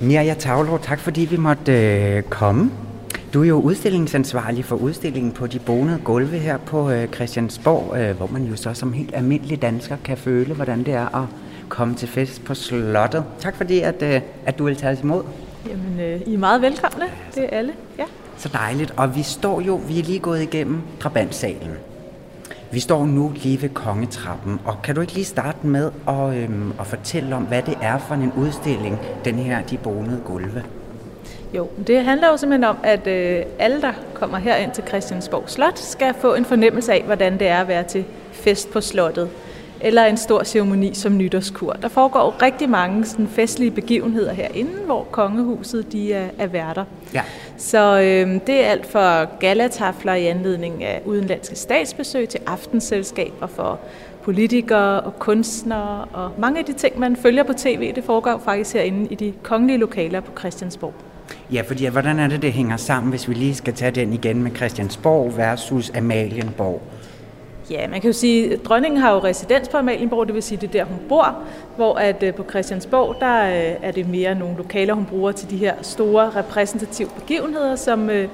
[0.01, 2.71] Mirja Tavlo, tak fordi vi måtte øh, komme.
[3.33, 8.17] Du er jo udstillingsansvarlig for udstillingen på de bonede gulve her på øh, Christiansborg, øh,
[8.17, 11.27] hvor man jo så som helt almindelig dansker kan føle, hvordan det er at
[11.69, 13.23] komme til fest på slottet.
[13.39, 15.23] Tak fordi, at, øh, at du vil tage imod.
[15.69, 17.05] Jamen, I er meget velkomne.
[17.35, 17.73] Det er alle.
[17.97, 18.05] Ja.
[18.37, 18.93] Så dejligt.
[18.97, 21.71] Og vi står jo, vi er lige gået igennem Trabantsalen.
[22.71, 26.71] Vi står nu lige ved kongetrappen, og kan du ikke lige starte med at, øhm,
[26.79, 30.63] at fortælle om, hvad det er for en udstilling, den her De Bonede Gulve?
[31.53, 35.49] Jo, det handler jo simpelthen om, at øh, alle, der kommer her ind til Christiansborg
[35.49, 39.29] Slot, skal få en fornemmelse af, hvordan det er at være til fest på slottet
[39.83, 41.73] eller en stor ceremoni som nytårskur.
[41.73, 46.85] Der foregår rigtig mange sådan, festlige begivenheder herinde, hvor kongehuset de er, er værter.
[47.13, 47.21] Ja.
[47.57, 53.79] Så øh, det er alt fra galatafler i anledning af udenlandske statsbesøg til aftenselskaber for
[54.23, 58.73] politikere og kunstnere og mange af de ting, man følger på tv, det foregår faktisk
[58.73, 60.93] herinde i de kongelige lokaler på Christiansborg.
[61.53, 64.43] Ja, fordi hvordan er det, det hænger sammen, hvis vi lige skal tage den igen
[64.43, 66.81] med Christiansborg versus Amalienborg?
[67.69, 70.57] Ja, man kan jo sige, at dronningen har jo residens på Amalienborg, det vil sige,
[70.61, 71.35] det er der, hun bor,
[71.75, 75.49] hvor at øh, på Christiansborg, der øh, er det mere nogle lokaler, hun bruger til
[75.49, 78.27] de her store repræsentative begivenheder, som øh,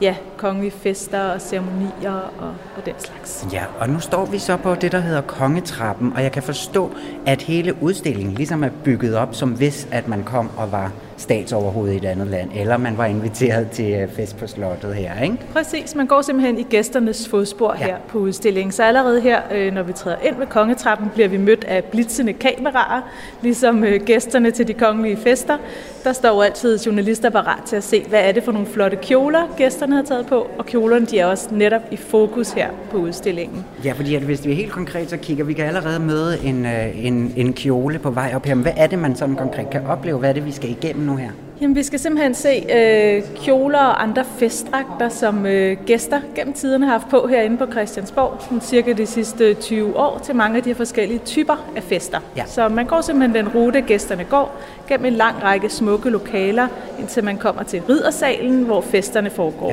[0.00, 3.46] ja, kongelige fester og ceremonier og, og den slags.
[3.52, 6.90] Ja, og nu står vi så på det, der hedder kongetrappen, og jeg kan forstå,
[7.26, 11.94] at hele udstillingen ligesom er bygget op, som hvis at man kom og var statsoverhovedet
[11.94, 15.36] i et andet land, eller man var inviteret til øh, fest på slottet her, ikke?
[15.52, 17.84] Præcis, man går simpelthen i gæsternes fodspor ja.
[17.84, 18.72] her på udstillingen.
[18.72, 22.32] Så allerede her, øh, når vi træder ind ved kongetrappen, bliver vi mødt af blitzende
[22.32, 23.00] kameraer,
[23.42, 25.58] ligesom øh, gæsterne til de kongelige fester.
[26.04, 29.54] Der står altid journalister parat til at se, hvad er det for nogle flotte kjoler,
[29.56, 33.64] gæsterne har taget på, og kjolerne de er også netop i fokus her på udstillingen.
[33.84, 36.66] Ja, fordi at hvis vi er helt konkret så kigger, vi kan allerede møde en,
[36.66, 38.54] en, en kjole på vej op her.
[38.54, 40.18] Men hvad er det, man sådan konkret kan opleve?
[40.18, 41.30] Hvad er det, vi skal igennem nu her?
[41.60, 46.86] Jamen, vi skal simpelthen se øh, kjoler og andre festdragter, som øh, gæster gennem tiderne
[46.86, 50.62] har haft på herinde på Christiansborg, sådan cirka de sidste 20 år, til mange af
[50.62, 52.18] de her forskellige typer af fester.
[52.36, 52.44] Ja.
[52.46, 54.56] Så man går simpelthen den rute, gæsterne går,
[54.88, 59.70] gennem en lang række smukke lokaler, indtil man kommer til riddersalen, hvor festerne foregår.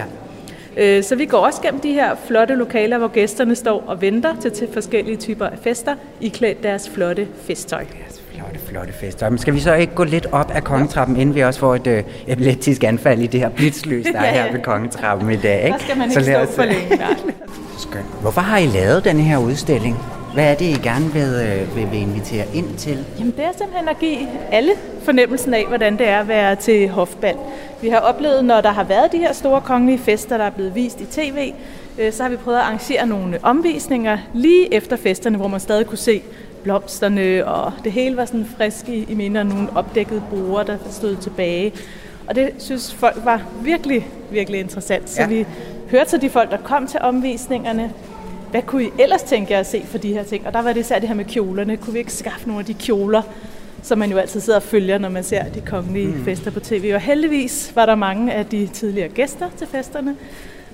[0.78, 0.98] Ja.
[0.98, 4.36] Øh, så vi går også gennem de her flotte lokaler, hvor gæsterne står og venter
[4.42, 7.86] til, til forskellige typer af fester, iklædt deres flotte festtøj.
[8.70, 9.30] Flotte, fester.
[9.30, 11.88] Men skal vi så ikke gå lidt op af kongetrappen, inden vi også får et
[11.88, 15.64] øh, epileptisk anfald i det her blitzløs, der er her ved kongetrappen i dag?
[15.66, 15.78] Ikke?
[15.78, 16.56] Der skal man ikke så stå os...
[16.56, 17.06] for længe.
[17.78, 18.06] Skønt.
[18.22, 19.98] Hvorfor har I lavet den her udstilling?
[20.34, 23.06] Hvad er det, I gerne vil, øh, vil, vil invitere ind til?
[23.20, 24.18] Jamen, det er simpelthen at give
[24.52, 24.72] alle
[25.04, 27.36] fornemmelsen af, hvordan det er at være til hofbal.
[27.82, 30.76] Vi har oplevet, når der har været de her store kongelige fester, der er blevet
[30.76, 31.54] vist i tv,
[32.00, 35.86] øh, så har vi prøvet at arrangere nogle omvisninger lige efter festerne, hvor man stadig
[35.86, 36.22] kunne se
[36.64, 41.16] blomsterne, og det hele var sådan frisk i, i minder, nogle opdækkede bruger, der stod
[41.16, 41.74] tilbage.
[42.28, 45.10] Og det synes folk var virkelig, virkelig interessant.
[45.10, 45.28] Så ja.
[45.28, 45.46] vi
[45.92, 47.94] hørte til de folk, der kom til omvisningerne,
[48.52, 50.48] hvad kunne I ellers tænke jer at se for de her ting?
[50.48, 51.78] Og der var det især det her med kjolerne.
[51.78, 53.22] Kunne vi ikke skaffe nogle af de kjoler,
[53.84, 56.26] som man jo altid sidder og følger, når man ser de kongelige mm.
[56.26, 56.92] fester på tv.
[56.96, 60.16] Og heldigvis var der mange af de tidligere gæster til festerne,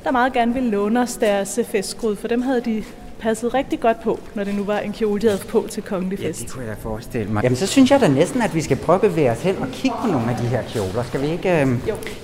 [0.04, 2.84] der meget gerne ville låne os deres festskrud, for dem havde de
[3.26, 6.20] passet rigtig godt på, når det nu var en kjole, de havde på til kongelig
[6.20, 6.40] fest.
[6.40, 7.44] Ja, det kunne jeg da forestille mig.
[7.44, 9.68] Jamen, så synes jeg da næsten, at vi skal prøve at bevæge os hen og
[9.68, 11.04] kigge på nogle af de her kjoler.
[11.04, 11.68] Skal vi ikke, øh,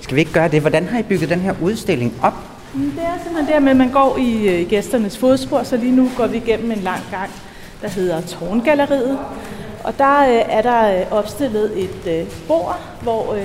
[0.00, 0.60] skal vi ikke gøre det?
[0.60, 2.32] Hvordan har I bygget den her udstilling op?
[2.74, 6.10] Det er simpelthen det med, at man går i øh, gæsternes fodspor, så lige nu
[6.16, 7.30] går vi igennem en lang gang,
[7.82, 9.18] der hedder Tårngalleriet.
[9.84, 13.36] Og der øh, er der øh, opstillet et bord, hvor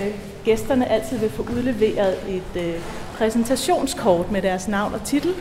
[0.45, 2.75] gæsterne altid vil få udleveret et
[3.17, 5.33] præsentationskort med deres navn og titel.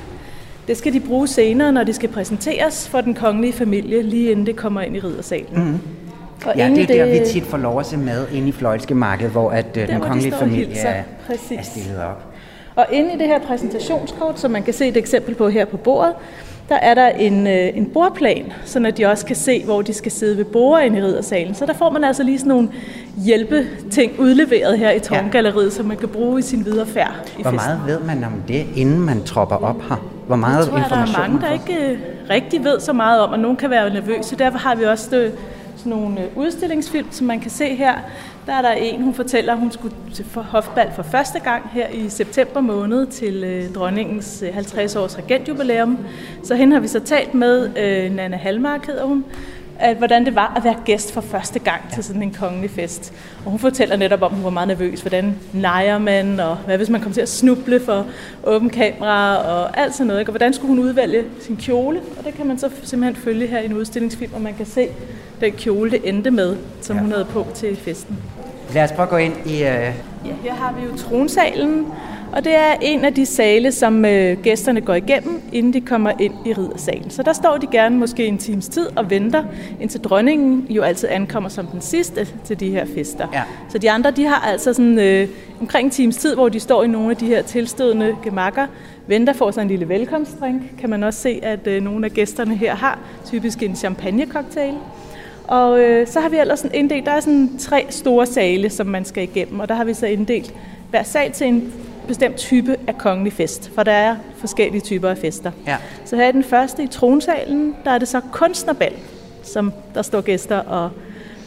[0.68, 4.46] Det skal de bruge senere, når de skal præsenteres for den kongelige familie, lige inden
[4.46, 5.64] det kommer ind i riddersalen.
[5.64, 5.78] Mm.
[6.46, 8.52] Og ja, det er det, der, vi tit får lov at se med inde i
[8.52, 12.22] Fløjtske Marked, hvor at, den kongelige de familie er, er stillet op.
[12.76, 15.76] Og inde i det her præsentationskort, som man kan se et eksempel på her på
[15.76, 16.12] bordet,
[16.68, 20.12] der er der en, øh, en bordplan, så de også kan se, hvor de skal
[20.12, 21.54] sidde ved bordet inde i riddersalen.
[21.54, 22.68] Så der får man altså lige sådan nogle
[23.24, 25.70] hjælpeting udleveret her i Tårngalleriet, ja.
[25.70, 28.66] som man kan bruge i sin videre færd i Hvor meget ved man om det,
[28.76, 30.15] inden man tropper op her?
[30.26, 31.98] Hvor meget jeg tror, information der er mange, der ikke øh,
[32.30, 34.36] rigtig ved så meget om, og nogen kan være nervøse.
[34.36, 35.32] Derfor har vi også øh,
[35.76, 37.94] sådan nogle udstillingsfilm, som man kan se her,
[38.46, 41.88] der er der en, hun fortæller, at hun skulle til hofbal for første gang her
[41.88, 45.98] i september måned til øh, dronningens 50 øh, års regentjubilæum.
[46.42, 49.24] Så hende har vi så talt med, øh, Nana Halmark hedder hun,
[49.78, 53.12] at hvordan det var at være gæst for første gang til sådan en kongelig fest.
[53.44, 55.00] Og hun fortæller netop om, at hun var meget nervøs.
[55.00, 58.06] Hvordan leger man, og hvad hvis man kommer til at snuble for
[58.44, 60.20] åben kamera, og alt sådan noget.
[60.20, 60.30] Ikke?
[60.30, 62.00] Og hvordan skulle hun udvælge sin kjole?
[62.18, 64.88] Og det kan man så simpelthen følge her i en udstillingsfilm, og man kan se
[65.40, 67.02] den kjole, det endte med, som ja.
[67.02, 68.18] hun havde på til festen.
[68.74, 69.50] Lad os prøve at gå ind i...
[69.50, 69.60] Uh...
[70.26, 71.86] Ja, her har vi jo tronsalen,
[72.32, 76.12] og det er en af de sale, som øh, gæsterne går igennem, inden de kommer
[76.20, 77.10] ind i riddersalen.
[77.10, 79.44] Så der står de gerne måske en times tid og venter,
[79.80, 83.28] indtil dronningen jo altid ankommer som den sidste til de her fester.
[83.32, 83.42] Ja.
[83.68, 85.28] Så de andre, de har altså sådan øh,
[85.60, 88.66] omkring en times tid, hvor de står i nogle af de her tilstødende gemakker,
[89.06, 90.62] venter for sådan en lille velkomstdrink.
[90.80, 94.74] Kan man også se, at øh, nogle af gæsterne her har typisk en champagnecocktail.
[95.48, 99.04] Og øh, så har vi ellers inddelt, der er sådan tre store sale, som man
[99.04, 100.54] skal igennem, og der har vi så inddelt
[100.90, 101.72] hver sal til en
[102.06, 105.50] bestemt type af kongelig fest, for der er forskellige typer af fester.
[105.66, 105.76] Ja.
[106.04, 108.92] Så her er den første i tronsalen, der er det så kunstnerbal,
[109.42, 110.90] som der står gæster og,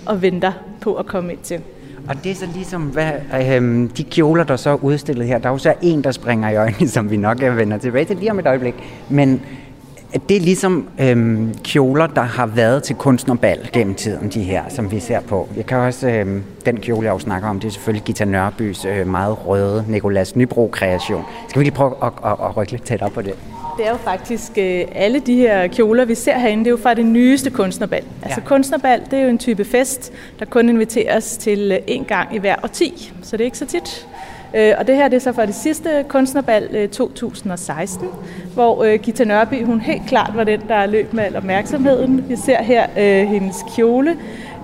[0.05, 1.61] og venter på at komme ind til.
[2.07, 5.49] Og det er så ligesom, hvad, øh, de kjoler, der så er udstillet her, der
[5.49, 8.31] er jo så en, der springer i øjnene, som vi nok vender tilbage til lige
[8.31, 8.75] om et øjeblik.
[9.09, 9.41] Men
[10.13, 14.91] det er ligesom øhm, kjoler, der har været til kunstnerbal gennem tiden, de her, som
[14.91, 15.49] vi ser på.
[15.57, 18.85] Jeg kan også, øhm, den kjole, jeg også snakker om, det er selvfølgelig Gita Nørbys
[18.85, 21.25] øh, meget røde Nikolas Nybro-kreation.
[21.49, 23.33] Skal vi lige prøve at, at, at rykke lidt tæt op på det?
[23.77, 26.77] Det er jo faktisk øh, alle de her kjoler, vi ser herinde, det er jo
[26.77, 28.03] fra det nyeste kunstnerbal.
[28.23, 28.47] Altså ja.
[28.47, 32.37] kunstnerbal, det er jo en type fest, der kun inviteres til øh, en gang i
[32.37, 34.07] hver årti, så det er ikke så tit.
[34.55, 38.13] Øh, og det her det er så fra det sidste kunstnerbal 2016, øh,
[38.53, 42.29] hvor øh, Gita Nørby, hun helt klart var den, der løb med al opmærksomheden.
[42.29, 44.12] Vi ser her øh, hendes kjole,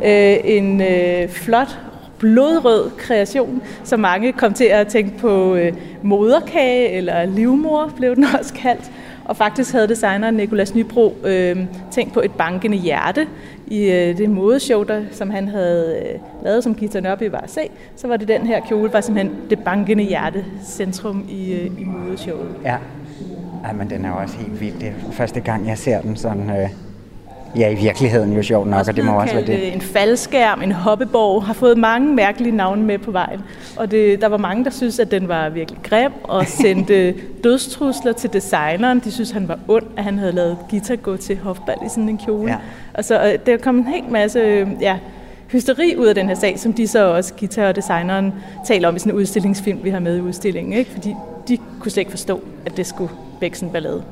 [0.04, 1.80] øh, en øh, flot
[2.20, 8.26] blodrød kreation, som mange kom til at tænke på øh, moderkage eller livmor, blev den
[8.40, 8.92] også kaldt.
[9.26, 11.58] Og faktisk havde designeren Nikolas Nybro øh,
[11.92, 13.28] tænkt på et bankende hjerte
[13.68, 17.52] i øh, det modeshow, der, som han havde øh, lavet, som Gita Nørby var at
[17.52, 17.62] se.
[17.96, 21.84] Så var det den her kjole, var simpelthen det bankende hjerte centrum i, øh, i
[21.84, 22.56] modeshowet.
[22.64, 22.78] Ja.
[23.66, 24.80] Ej, men den er jo også helt vild.
[24.80, 26.50] Det er første gang, jeg ser den sådan...
[26.50, 26.85] Øh
[27.58, 29.74] Ja, i virkeligheden jo sjovt nok, og det må også være det.
[29.74, 33.42] En faldskærm, en hoppeborg, har fået mange mærkelige navne med på vejen.
[33.78, 38.12] Og det, der var mange, der synes, at den var virkelig grim, og sendte dødstrusler
[38.12, 39.00] til designeren.
[39.00, 42.10] De synes, han var ond, at han havde lavet guitar gå til hofbal i sådan
[42.10, 42.52] en kjole.
[42.52, 42.58] Ja.
[42.94, 44.98] Og så øh, der kom en helt masse ja,
[45.52, 48.34] hysteri ud af den her sag, som de så også, guitar og designeren,
[48.68, 50.74] taler om i sådan en udstillingsfilm, vi har med i udstillingen.
[50.74, 50.92] Ikke?
[50.92, 51.16] Fordi
[51.48, 54.04] de kunne slet ikke forstå, at det skulle vække sådan en ballade.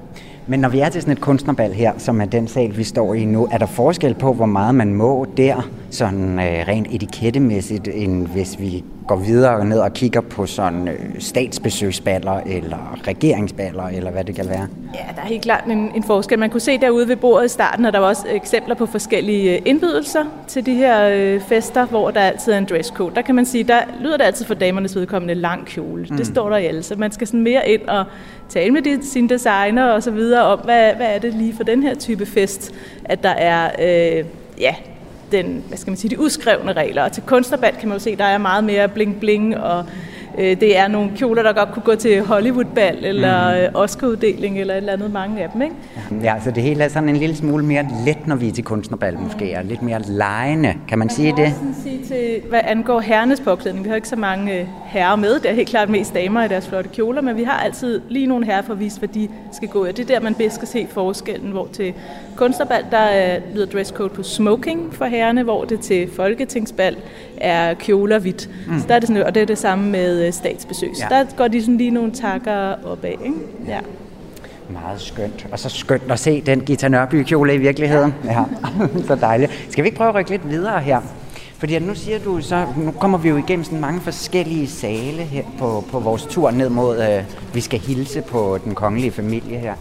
[0.47, 3.13] Men når vi er til sådan et kunstnerbal her, som er den sal, vi står
[3.13, 7.87] i nu, er der forskel på, hvor meget man må der, sådan øh, rent etikettemæssigt,
[7.93, 14.11] end hvis vi går videre ned og kigger på sådan øh, statsbesøgsballer eller regeringsballer, eller
[14.11, 14.67] hvad det kan være?
[14.93, 16.39] Ja, der er helt klart en, en forskel.
[16.39, 19.55] Man kunne se derude ved bordet i starten, at der var også eksempler på forskellige
[19.55, 23.15] øh, indbydelser til de her øh, fester, hvor der altid er en dresscode.
[23.15, 26.07] Der kan man sige, der lyder det altid for damernes vedkommende lang kjole.
[26.09, 26.17] Mm.
[26.17, 28.05] Det står der i alle, så man skal sådan mere ind og
[28.49, 31.63] tale med de, sine designer og så videre om, hvad, hvad er det lige for
[31.63, 32.73] den her type fest,
[33.05, 34.25] at der er øh,
[34.59, 34.75] ja,
[35.33, 37.03] den, hvad skal man sige, de udskrevne regler.
[37.03, 39.85] Og til kunstnerband kan man jo se, der er meget mere bling-bling, og
[40.37, 43.75] øh, det er nogle kjoler, der godt kunne gå til Hollywood-ball, eller mm.
[43.75, 45.75] Oscar-uddeling, eller et eller andet, mange af dem, ikke?
[46.23, 48.63] Ja, så det hele er sådan en lille smule mere let, når vi er til
[48.63, 50.73] kunstnerbal, måske, og lidt mere lejende.
[50.87, 51.53] Kan man, man sige det?
[51.63, 53.85] Man sige til, hvad angår herrenes påklædning.
[53.85, 55.39] Vi har ikke så mange øh, herrer med.
[55.39, 58.27] Det er helt klart mest damer i deres flotte kjoler, men vi har altid lige
[58.27, 59.91] nogle herrer for at vise, hvad de skal gå i.
[59.91, 61.93] Det er der, man bedst skal se forskellen, hvor til
[62.35, 66.97] kunstnerbal, der er, lyder dresscode på smoking for herrerne, hvor det til folketingsbal
[67.37, 68.49] er kjoler hvidt.
[68.67, 68.79] Mm.
[68.79, 70.89] Så der er det sådan, og det er det samme med øh, statsbesøg.
[70.95, 71.15] Så ja.
[71.15, 73.09] der går de sådan lige nogle takker opad.
[73.09, 73.35] Ikke?
[73.67, 73.79] Ja.
[74.69, 75.47] Meget skønt.
[75.51, 78.13] Og så skønt at se den Gita Nørby kjole i virkeligheden.
[78.25, 78.31] Ja.
[78.31, 78.43] ja.
[79.07, 79.67] så dejligt.
[79.69, 81.01] Skal vi ikke prøve at rykke lidt videre her?
[81.57, 85.43] Fordi nu siger du så, nu kommer vi jo igennem sådan mange forskellige sale her
[85.59, 87.23] på, på vores tur ned mod, øh,
[87.53, 89.73] vi skal hilse på den kongelige familie her.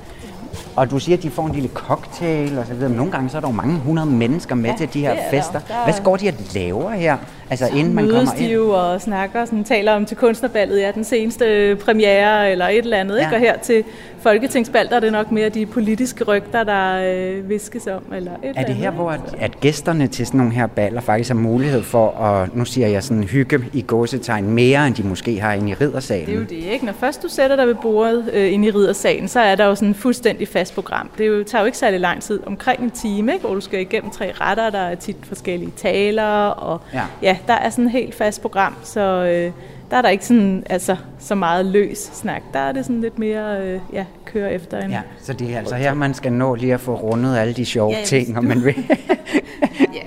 [0.76, 2.88] Og du siger, at de får en lille cocktail og så videre.
[2.88, 5.16] Men nogle gange så er der jo mange hundrede mennesker med ja, til de her
[5.30, 5.52] fester.
[5.52, 5.60] Der.
[5.68, 5.84] Der...
[5.84, 7.16] Hvad går de at lave her?
[7.50, 8.52] Altså så inden man kommer ind?
[8.52, 12.96] jo og snakker, sådan, taler om til kunstnerballet, ja, den seneste premiere eller et eller
[12.96, 13.16] andet.
[13.16, 13.24] Ja.
[13.24, 13.36] Ikke?
[13.36, 13.84] Og her til
[14.22, 18.12] folketingsbal, der er det nok mere de politiske rygter, der øh, viskes om.
[18.12, 21.30] Eller et er det her, hvor at, at gæsterne til sådan nogle her baller faktisk
[21.30, 25.40] har mulighed for at, nu siger jeg sådan, hygge i gåsetegn mere, end de måske
[25.40, 26.26] har inde i riddersalen?
[26.26, 26.84] Det er jo det, ikke?
[26.86, 29.74] Når først du sætter dig ved bordet øh, inde i riddersalen, så er der jo
[29.74, 31.10] sådan en fuldstændig fast program.
[31.18, 33.46] Det jo, tager jo ikke særlig lang tid, omkring en time, ikke?
[33.46, 37.54] hvor du skal igennem tre retter, der er tit forskellige taler, og ja, ja der
[37.54, 39.52] er sådan et helt fast program, så øh,
[39.92, 42.42] der er der ikke sådan, altså, så meget løs snak.
[42.52, 44.90] Der er det sådan lidt mere, øh, ja, køre efter en...
[44.90, 47.64] Ja, så det er altså her, man skal nå lige at få rundet alle de
[47.64, 48.74] sjove ja, ting, om man vil.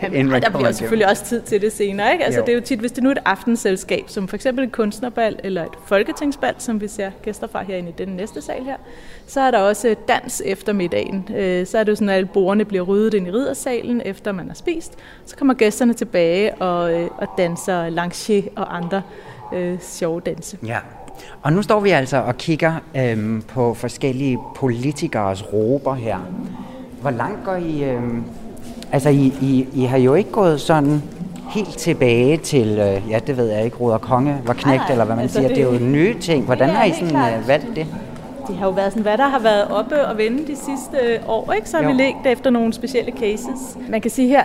[0.03, 2.25] ja, men, der bliver selvfølgelig også tid til det senere, ikke?
[2.25, 2.45] Altså, jo.
[2.45, 5.39] det er jo tit, hvis det nu er et aftenselskab, som for eksempel et kunstnerbal
[5.43, 8.77] eller et folketingsbal, som vi ser gæster fra herinde i den næste sal her,
[9.27, 11.29] så er der også dans eftermiddagen.
[11.35, 14.31] Øh, så er det jo sådan, at alle bordene bliver ryddet ind i riddersalen, efter
[14.31, 14.93] man har spist.
[15.25, 19.01] Så kommer gæsterne tilbage og, øh, og danser lancier og andre
[19.53, 20.57] øh, sjove danse.
[20.65, 20.77] Ja,
[21.41, 26.17] og nu står vi altså og kigger øhm, på forskellige politikers råber her.
[27.01, 27.83] Hvor langt går I...
[27.83, 28.23] Øhm,
[28.91, 31.01] altså, I, I, I har jo ikke gået sådan
[31.49, 35.05] helt tilbage til, øh, ja, det ved jeg ikke, Ruder Konge var knægt, nej, eller
[35.05, 35.47] hvad man altså siger.
[35.47, 36.45] Det, det er jo nye ting.
[36.45, 37.87] Hvordan har I sådan øh, valgt det?
[38.47, 41.19] Det har jo været sådan, hvad der har været oppe og vende de sidste øh,
[41.29, 41.69] år, ikke?
[41.69, 41.89] Så har jo.
[41.89, 43.77] vi lægt efter nogle specielle cases.
[43.89, 44.43] Man kan sige her,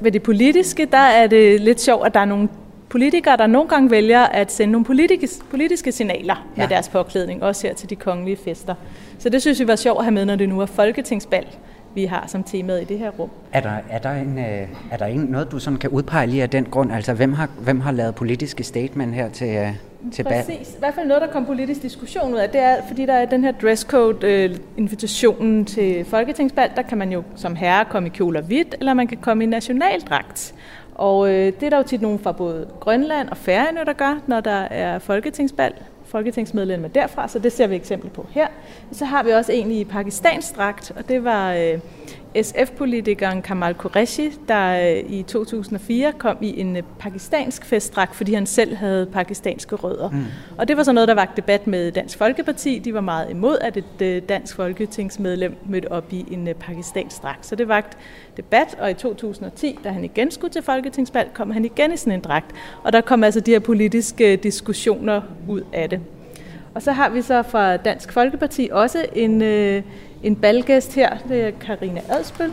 [0.00, 2.48] ved det politiske, der er det lidt sjovt, at der er nogle
[2.92, 6.62] politikere, der nogle gange vælger at sende nogle politiske, politiske signaler ja.
[6.62, 8.74] med deres påklædning, også her til de kongelige fester.
[9.18, 11.46] Så det synes vi var sjovt at have med, når det nu er folketingsbal,
[11.94, 13.30] vi har som temaet i det her rum.
[13.52, 16.42] Er der, er der, en, øh, er der en, noget, du sådan kan udpege lige
[16.42, 16.92] af den grund?
[16.92, 19.68] Altså, hvem har, hvem har lavet politiske statement her til, øh,
[20.12, 20.44] til bal?
[20.44, 20.74] Præcis.
[20.74, 23.24] I hvert fald noget, der kom politisk diskussion ud af, det er, fordi der er
[23.24, 28.38] den her dresscode-invitationen øh, til folketingsbal, der kan man jo som herre komme i kjole
[28.38, 30.54] og hvidt, eller man kan komme i nationaldragt.
[30.94, 34.20] Og øh, det er der jo tit nogen fra både Grønland og Færøerne, der gør,
[34.26, 38.46] når der er folketingsvalg, folketingsmedlemmer derfra, så det ser vi eksempel på her.
[38.92, 41.78] Så har vi også en i Pakistans dragt, og det var øh,
[42.42, 48.46] SF-politikeren Kamal Qureshi, der øh, i 2004 kom i en øh, pakistansk festdragt, fordi han
[48.46, 50.10] selv havde pakistanske rødder.
[50.10, 50.24] Mm.
[50.58, 52.78] Og det var så noget, der var debat med Dansk Folkeparti.
[52.78, 57.46] De var meget imod, at et øh, dansk folketingsmedlem mødte op i en pakistansk dragt.
[57.46, 57.84] Så det var
[58.36, 62.12] debat, og i 2010, da han igen skulle til folketingsvalg, kom han igen i sådan
[62.12, 62.46] en dragt.
[62.82, 66.00] Og der kom altså de her politiske diskussioner ud af det.
[66.74, 69.82] Og så har vi så fra Dansk Folkeparti også en, øh,
[70.22, 72.52] en balgæst her, det er Karina Adspøl,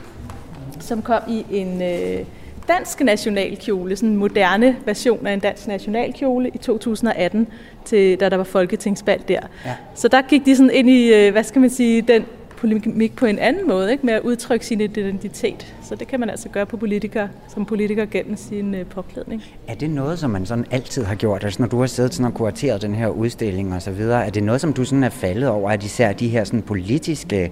[0.79, 2.25] som kom i en øh,
[2.67, 7.47] dansk nationalkjole, sådan en moderne version af en dansk nationalkjole i 2018,
[7.85, 9.39] til, da der var folketingsvalg der.
[9.65, 9.75] Ja.
[9.95, 12.25] Så der gik de sådan ind i, øh, hvad skal man sige, den
[12.59, 14.05] polemik på en anden måde, ikke?
[14.05, 15.75] med at udtrykke sin identitet.
[15.83, 19.43] Så det kan man altså gøre på politiker, som politiker gennem sin øh, påklædning.
[19.67, 21.43] Er det noget, som man sådan altid har gjort?
[21.43, 24.29] Altså når du har siddet sådan og kurateret den her udstilling og så videre, er
[24.29, 27.51] det noget, som du sådan er faldet over, at især de her sådan politiske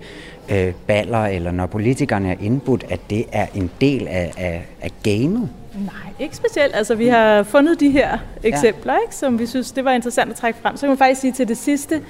[0.52, 4.92] øh, baller, eller når politikerne er indbudt, at det er en del af, af, af
[5.04, 5.50] gamet?
[5.86, 6.76] Nej, ikke specielt.
[6.76, 9.00] Altså, vi har fundet de her eksempler, ja.
[9.06, 10.78] ikke, som vi synes, det var interessant at trække frem.
[10.78, 12.02] Så kan man faktisk sige til det sidste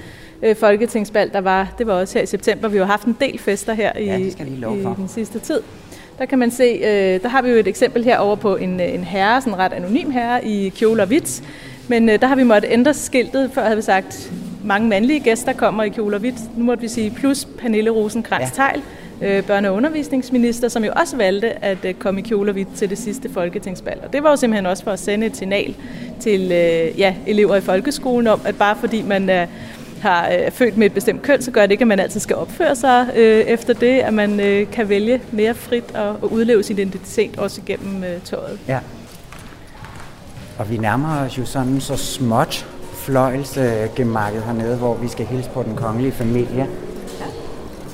[0.42, 2.68] øh, folketingsvalg, der var, det var også her i september.
[2.68, 4.34] Vi har haft en del fester her i, ja, i
[4.96, 5.60] den sidste tid.
[6.18, 8.80] der kan man se, øh, der har vi jo et eksempel her over på en,
[8.80, 11.42] en herre, sådan en ret anonym herre i kjole og hvidt.
[11.88, 14.32] Men øh, der har vi måttet ændre skiltet, før havde vi sagt,
[14.64, 16.58] mange mandlige gæster kommer i kjole og hvidt.
[16.58, 19.38] Nu måtte vi sige plus Pernille rosenkrantz ja.
[19.38, 22.90] øh, børne- og undervisningsminister, som jo også valgte at øh, komme i kjole hvidt til
[22.90, 24.00] det sidste folketingsvalg.
[24.06, 25.74] Og det var jo simpelthen også for at sende et signal
[26.20, 29.46] til øh, ja, elever i folkeskolen om, at bare fordi man er
[30.00, 32.36] har øh, født med et bestemt køn, så gør det ikke, at man altid skal
[32.36, 36.62] opføre sig øh, efter det, at man øh, kan vælge mere frit og, og udleve
[36.62, 38.58] sin identitet også igennem øh, tøjet.
[38.68, 38.78] Ja.
[40.58, 45.62] Og vi nærmer os jo sådan så småt fløjelsgemakket hernede, hvor vi skal hilse på
[45.62, 46.66] den kongelige familie.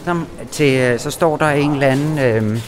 [0.05, 2.61] Så, til, øh, så står der en eller anden, øh,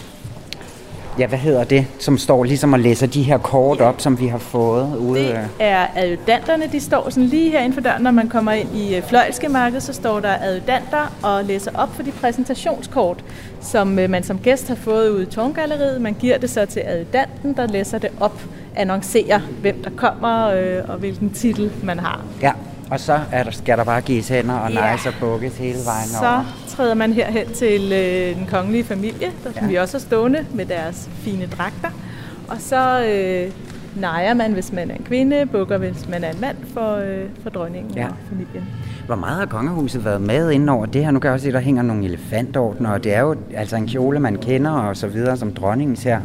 [1.18, 4.26] ja hvad hedder det, som står ligesom og læser de her kort op, som vi
[4.26, 5.20] har fået ude.
[5.20, 8.76] Det er adjudanterne, de står sådan lige her inden for døren, når man kommer ind
[8.76, 13.24] i øh, fløjelsgemakket, så står der adjudanter og læser op for de præsentationskort,
[13.60, 16.00] som øh, man som gæst har fået ude i Tårngalleriet.
[16.00, 18.40] Man giver det så til adjudanten, der læser det op
[18.76, 22.24] annoncerer, hvem der kommer øh, og hvilken titel man har.
[22.42, 22.52] Ja,
[22.90, 24.92] og så er der, skal der bare gives hænder og ja.
[24.92, 26.44] nice og bukkes hele vejen så over.
[26.66, 29.66] Så træder man herhen til øh, den kongelige familie, der ja.
[29.66, 31.90] vi også er stående med deres fine dragter.
[32.48, 33.52] Og så øh,
[34.00, 37.24] nejer man, hvis man er en kvinde, bukker, hvis man er en mand for, øh,
[37.42, 38.06] for dronningen ja.
[38.06, 38.64] og familien.
[39.06, 41.10] Hvor meget har kongehuset været med over det her?
[41.10, 43.76] Nu kan jeg også se, at der hænger nogle elefantordner, og det er jo altså
[43.76, 46.20] en kjole, man kender og så videre, som dronningens her.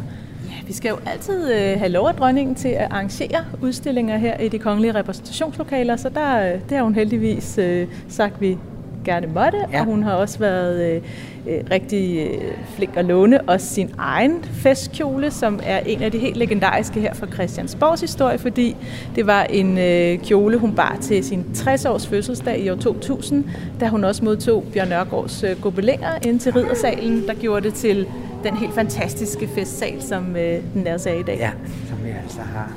[0.66, 4.48] Vi skal jo altid øh, have lov af dronningen til at arrangere udstillinger her i
[4.48, 8.58] de kongelige repræsentationslokaler, så der, øh, det har hun heldigvis øh, sagt, vi
[9.04, 9.80] gerne måtte, ja.
[9.80, 11.02] og hun har også været øh,
[11.48, 16.18] øh, rigtig øh, flink at låne også sin egen festkjole, som er en af de
[16.18, 18.76] helt legendariske her fra Christiansborgs historie, fordi
[19.14, 23.44] det var en øh, kjole, hun bar til sin 60-års fødselsdag i år 2000,
[23.80, 28.06] da hun også modtog Bjørn Nørgaards øh, gobelinger ind til riddersalen, der gjorde det til
[28.44, 31.36] den helt fantastiske festsal, som øh, den er i dag.
[31.38, 31.50] Ja,
[31.88, 32.72] som vi altså har.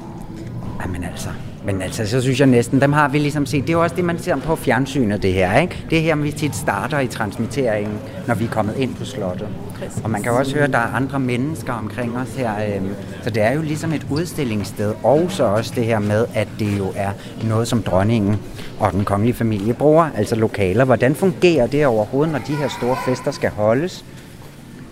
[0.81, 1.29] Jamen altså,
[1.65, 3.61] men altså, så synes jeg næsten, dem har vi ligesom set.
[3.61, 5.85] Det er jo også det, man ser på fjernsynet, det her, ikke?
[5.89, 9.47] Det her, vi tit starter i transmitteringen, når vi er kommet ind på slottet.
[9.75, 10.03] Præcis.
[10.03, 12.51] Og man kan jo også høre, at der er andre mennesker omkring os her.
[12.75, 12.89] Øhm,
[13.23, 16.77] så det er jo ligesom et udstillingssted, og så også det her med, at det
[16.77, 17.11] jo er
[17.43, 18.39] noget, som dronningen
[18.79, 20.85] og den kongelige familie bruger, altså lokaler.
[20.85, 24.05] Hvordan fungerer det overhovedet, når de her store fester skal holdes?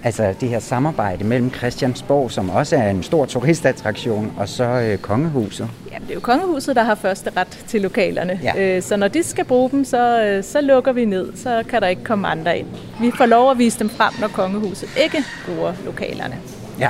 [0.06, 4.98] Altså det her samarbejde mellem Christiansborg, som også er en stor turistattraktion, og så øh,
[4.98, 5.70] kongehuset.
[5.92, 8.40] Ja, det er jo kongehuset, der har første ret til lokalerne.
[8.44, 8.76] Ja.
[8.76, 11.38] Øh, så når de skal bruge dem, så, øh, så lukker vi ned.
[11.38, 12.68] Så kan der ikke komme andre ind.
[13.02, 16.36] Vi får lov at vise dem frem, når kongehuset ikke bruger lokalerne.
[16.80, 16.90] Ja,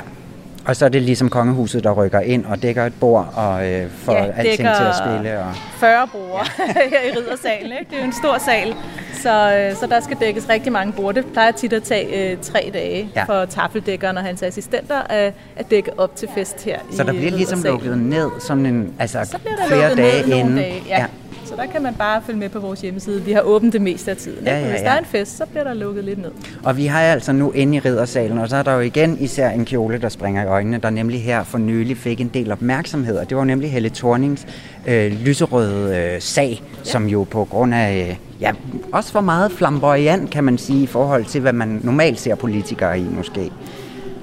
[0.66, 3.90] og så er det ligesom kongehuset, der rykker ind og dækker et bord og øh,
[3.90, 5.40] får ja, alting til at spille.
[5.40, 5.54] Og...
[5.54, 6.64] 40 borde ja.
[6.90, 7.72] her i riddersalen.
[7.72, 7.86] Ikke?
[7.90, 8.74] Det er jo en stor sal,
[9.12, 11.22] så, øh, så der skal dækkes rigtig mange borde.
[11.22, 13.24] Det plejer tit at tage øh, tre dage ja.
[13.24, 17.12] for tafeldækkeren og hans assistenter at, at dække op til fest her Så i der
[17.12, 19.38] bliver ligesom lukket ned som en, altså så
[19.68, 20.56] flere dage inden?
[20.56, 21.00] Dage, ja.
[21.00, 21.06] ja.
[21.44, 23.22] Så der kan man bare følge med på vores hjemmeside.
[23.22, 24.44] Vi har åbent det meste af tiden.
[24.46, 24.70] Ja, ja, ja.
[24.70, 26.30] Hvis der er en fest, så bliver der lukket lidt ned.
[26.64, 29.50] Og vi har altså nu inde i riddersalen, og så er der jo igen især
[29.50, 33.16] en kjole, der springer i øjnene, der nemlig her for nylig fik en del opmærksomhed.
[33.16, 34.46] Og det var nemlig Helle Thornings
[34.86, 36.90] øh, lyserøde øh, sag, ja.
[36.90, 38.08] som jo på grund af...
[38.10, 38.52] Øh, ja,
[38.92, 43.00] også for meget flamboyant, kan man sige, i forhold til, hvad man normalt ser politikere
[43.00, 43.50] i, måske.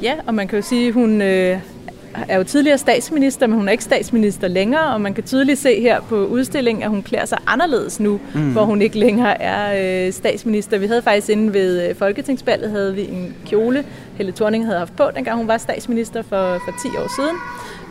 [0.01, 1.59] Ja, og man kan jo sige, at hun øh,
[2.27, 5.81] er jo tidligere statsminister, men hun er ikke statsminister længere, og man kan tydeligt se
[5.81, 8.51] her på udstillingen, at hun klæder sig anderledes nu, mm.
[8.51, 10.77] hvor hun ikke længere er øh, statsminister.
[10.77, 13.85] Vi havde faktisk inde ved øh, Folketingsballet havde vi en kjole,
[14.15, 17.37] Helle Thorning havde haft på, dengang hun var statsminister for, for 10 år siden.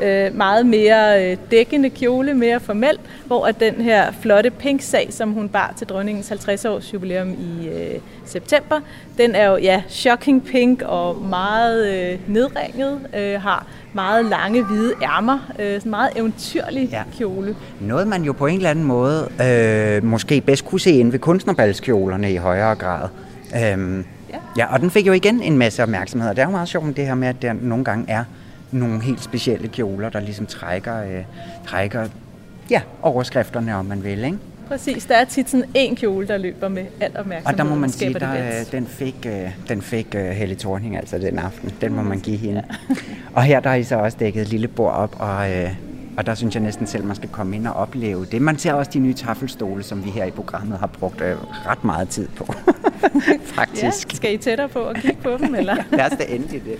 [0.02, 5.12] Øh, meget mere øh, dækkende kjole, mere formel, hvor at den her flotte pink sag,
[5.12, 8.80] som hun bar til dronningens 50-års jubilæum i øh, september,
[9.18, 14.94] den er jo ja, shocking pink og meget øh, nedringet, øh, har meget lange hvide
[15.02, 17.02] ærmer, øh, sådan meget eventyrlig ja.
[17.18, 17.56] kjole.
[17.80, 21.18] Noget man jo på en eller anden måde øh, måske bedst kunne se ind ved
[21.18, 23.08] kunstnerbalskjolerne i højere grad.
[23.56, 24.36] Øhm, ja.
[24.56, 26.86] ja, og den fik jo igen en masse opmærksomhed, og det er jo meget sjovt
[26.86, 28.24] med det her med, at der nogle gange er
[28.72, 31.24] nogle helt specielle kjoler, der ligesom trækker, øh,
[31.66, 32.08] trækker
[32.70, 34.38] ja, overskrifterne, om man vil, ikke?
[34.68, 37.58] Præcis, der er tit sådan en kjole, der løber med alt opmærksomhed.
[37.58, 41.18] Og der må man sige, der, den fik, øh, den fik uh, Helle Thorning altså
[41.18, 41.72] den aften.
[41.80, 42.64] Den må man give hende.
[42.90, 42.94] Ja.
[43.34, 45.70] og her der er I så også dækket et lille bord op, og, øh,
[46.16, 48.42] og der synes jeg næsten selv, man skal komme ind og opleve det.
[48.42, 51.84] Man ser også de nye taffelstole, som vi her i programmet har brugt øh, ret
[51.84, 52.54] meget tid på.
[53.56, 53.82] Faktisk.
[53.82, 55.76] Ja, skal I tættere på og kigge på dem, eller?
[55.90, 56.78] Lad os da endelig det.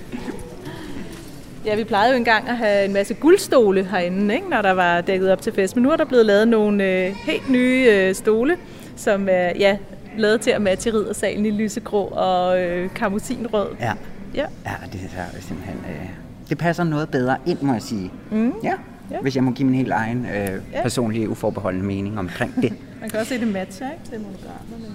[1.66, 5.00] Ja, vi plejede jo engang at have en masse guldstole herinde, ikke, når der var
[5.00, 5.76] dækket op til fest.
[5.76, 8.56] Men nu er der blevet lavet nogle øh, helt nye øh, stole,
[8.96, 9.76] som er ja,
[10.18, 13.68] lavet til at matche riddersalen i lysegrå og øh, karmosinrød.
[13.80, 13.92] Ja.
[14.34, 14.46] Ja.
[14.66, 15.76] Ja, det er simpelthen...
[15.88, 16.08] Øh,
[16.48, 18.11] det passer noget bedre ind, må jeg sige.
[18.30, 18.52] Mm.
[18.62, 18.72] Ja,
[19.11, 19.16] Ja.
[19.20, 20.82] hvis jeg må give min helt egen øh, Ja.
[20.82, 22.72] personlige uforbeholdende mening omkring det.
[23.00, 24.04] Man kan også se, det matcher, ikke?
[24.11, 24.94] Til monogramerne.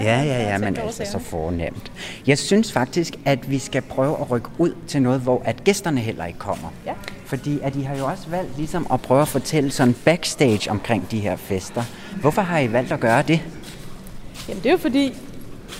[0.00, 1.92] Ja, ja, ja, men altså så fornemt.
[2.26, 6.00] Jeg synes faktisk, at vi skal prøve at rykke ud til noget, hvor at gæsterne
[6.00, 6.68] heller ikke kommer.
[6.86, 6.92] Ja.
[7.26, 11.10] Fordi at I har jo også valgt ligesom at prøve at fortælle sådan backstage omkring
[11.10, 11.82] de her fester.
[12.20, 13.40] Hvorfor har I valgt at gøre det?
[14.48, 15.12] Jamen det er jo fordi,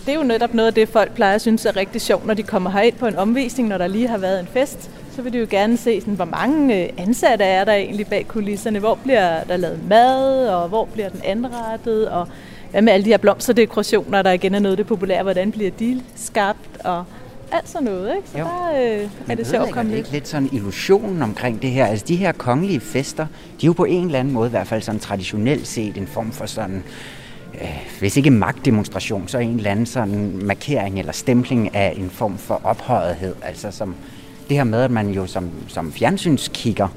[0.06, 2.34] det er jo netop noget af det, folk plejer at synes er rigtig sjovt, når
[2.34, 4.90] de kommer herind på en omvisning, når der lige har været en fest.
[5.16, 8.28] Så vil de jo gerne se, sådan, hvor mange øh, ansatte er der egentlig bag
[8.28, 8.78] kulisserne.
[8.78, 12.28] Hvor bliver der lavet mad, og hvor bliver den anrettet, og
[12.74, 15.22] hvad med alle de her blomsterdekorationer, der igen er noget af det populære.
[15.22, 17.04] Hvordan bliver de skabt, og
[17.52, 18.16] alt sådan noget.
[18.16, 18.28] Ikke?
[18.28, 18.44] Så Jo.
[18.44, 19.98] der øh, er Men det sjovt at komme lidt.
[19.98, 21.86] ikke lidt sådan illusionen omkring det her?
[21.86, 23.26] Altså de her kongelige fester,
[23.60, 26.06] de er jo på en eller anden måde i hvert fald sådan traditionelt set en
[26.06, 26.82] form for sådan,
[27.54, 27.68] øh,
[27.98, 32.60] hvis ikke magtdemonstration, så en eller anden sådan markering eller stempling af en form for
[32.64, 33.34] ophøjethed.
[33.42, 33.94] Altså som
[34.48, 36.88] det her med, at man jo som, som fjernsynskigger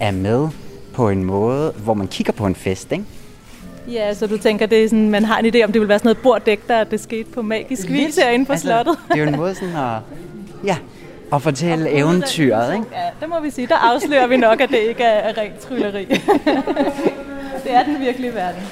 [0.00, 0.48] er med
[0.94, 3.04] på en måde, hvor man kigger på en fest, ikke?
[3.92, 5.98] Ja, så du tænker, det er sådan, man har en idé om, det vil være
[5.98, 8.98] sådan noget borddæk, der det skete på magisk vis herinde på altså, slottet.
[9.08, 9.98] Det er jo en måde sådan at,
[10.64, 10.76] ja,
[11.32, 12.86] at fortælle eventyret, ikke?
[12.92, 13.66] Ja, det må vi sige.
[13.66, 16.04] Der afslører vi nok, at det ikke er er rent trylleri.
[17.64, 18.62] det er den virkelige verden.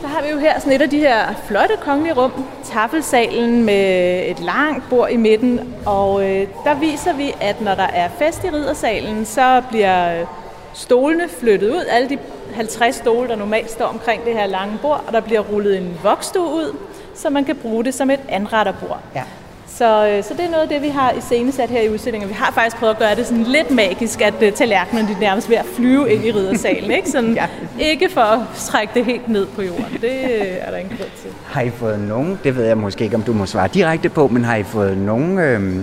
[0.00, 2.32] Så har vi jo her sådan et af de her flotte kongelige rum,
[2.64, 7.86] taffelsalen med et langt bord i midten, og øh, der viser vi, at når der
[7.86, 10.26] er fest i riddersalen, så bliver øh,
[10.74, 12.18] stolene flyttet ud, alle de
[12.54, 15.98] 50 stole, der normalt står omkring det her lange bord, og der bliver rullet en
[16.02, 16.76] vokstue ud,
[17.14, 19.00] så man kan bruge det som et anretterbord.
[19.14, 19.22] Ja.
[19.68, 22.28] Så, øh, så det er noget af det, vi har i scenesat her i udstillingen.
[22.28, 25.50] Vi har faktisk prøvet at gøre det sådan lidt magisk, at uh, tallerkenerne de nærmest
[25.50, 26.90] ved at flyve ind i riddersalen.
[26.90, 27.10] Ikke?
[27.10, 27.46] Sådan, Ja.
[27.78, 29.98] ikke for at trække det helt ned på jorden.
[30.00, 31.30] Det øh, er der ingen grund til.
[31.46, 34.28] Har I fået nogen, det ved jeg måske ikke, om du må svare direkte på,
[34.28, 35.76] men har I fået nogen øh,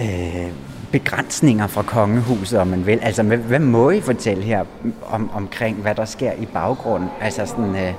[0.00, 0.46] øh,
[0.92, 2.98] begrænsninger fra kongehuset, om man vil?
[3.02, 4.64] Altså, hvad, må I fortælle her
[5.10, 7.08] om, omkring, hvad der sker i baggrunden?
[7.20, 7.92] Altså sådan, øh,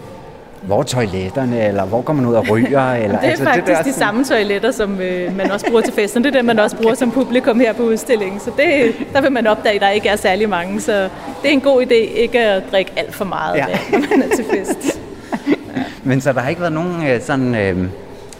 [0.61, 2.91] hvor er toiletterne, eller hvor går man ud og ryger?
[2.93, 5.81] Eller, Det er altså, faktisk der de sådan- samme toiletter, som øh, man også bruger
[5.81, 6.23] til festen.
[6.23, 8.39] Det er det, man også bruger som publikum her på udstillingen.
[8.39, 10.81] Så det, der vil man opdage, at der ikke er særlig mange.
[10.81, 10.93] Så
[11.41, 13.65] det er en god idé ikke at drikke alt for meget, Ja.
[13.69, 13.77] ja.
[13.91, 14.99] når man er til fest.
[16.03, 17.55] Men så der har ikke været nogen øh, sådan...
[17.55, 17.77] Øh,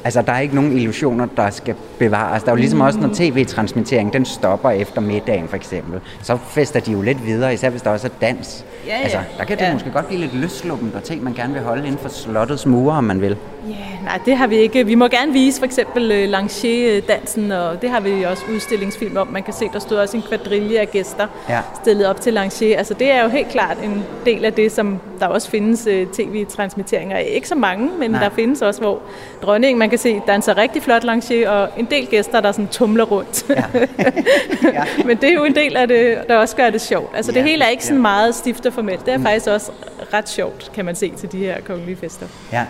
[0.03, 2.43] altså, der er ikke nogen illusioner, der skal bevares.
[2.43, 5.99] Der er jo ligesom også, når tv-transmittering, den stopper efter middagen, for eksempel.
[6.23, 8.65] Så fester de jo lidt videre, især hvis der også er dans.
[8.87, 9.01] Ja, ja.
[9.03, 9.73] Altså, der kan det Ja.
[9.73, 12.97] måske godt blive lidt løsluppent, og ting, man gerne vil holde inden for slottets mure,
[12.97, 13.37] om man vil.
[13.69, 14.85] Ja, nej, det har vi ikke.
[14.85, 19.27] Vi må gerne vise for eksempel øh, Lanché-dansen, og det har vi også udstillingsfilm om.
[19.27, 21.59] Man kan se, der stod også en kvadrille af gæster Ja.
[21.81, 22.65] stillet op til Lanché.
[22.65, 26.07] Altså det er jo helt klart en del af det, som der også findes øh,
[26.07, 27.27] tv-transmitteringer af.
[27.33, 28.23] Ikke så mange, men Nej.
[28.23, 28.99] der findes også, hvor
[29.41, 33.03] dronningen, man kan se, danser rigtig flot Lanché, og en del gæster, der sådan tumler
[33.03, 33.45] rundt.
[33.49, 33.63] Ja.
[34.73, 34.83] ja.
[35.05, 37.15] men det er jo en del af det, der også gør det sjovt.
[37.15, 38.01] Altså Ja, det hele er ikke sådan ja.
[38.01, 39.05] meget stift og formelt.
[39.05, 39.71] Det er faktisk også
[40.13, 42.25] ret sjovt, kan man se til de her kongelige fester.
[42.53, 42.65] ja.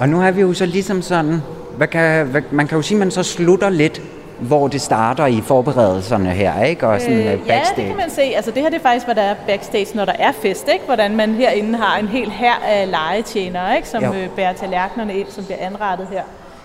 [0.00, 1.42] Og nu har vi jo så ligesom sådan...
[1.76, 4.02] Hvad kan, hvad, man kan jo sige, at man så slutter lidt,
[4.40, 6.86] hvor det starter i forberedelserne her, ikke?
[6.86, 7.76] Og sådan øh, Øh, ja, backstage.
[7.76, 8.22] det kan man se.
[8.22, 10.68] Altså, det her det er faktisk, hvad der er backstage, når der er fest.
[10.72, 10.84] Ikke?
[10.84, 13.88] Hvordan man herinde har en hel her af legetjenere, ikke?
[13.88, 14.12] som Jo.
[14.14, 16.22] øh, bærer tallerkenerne ind, som bliver anrettet her.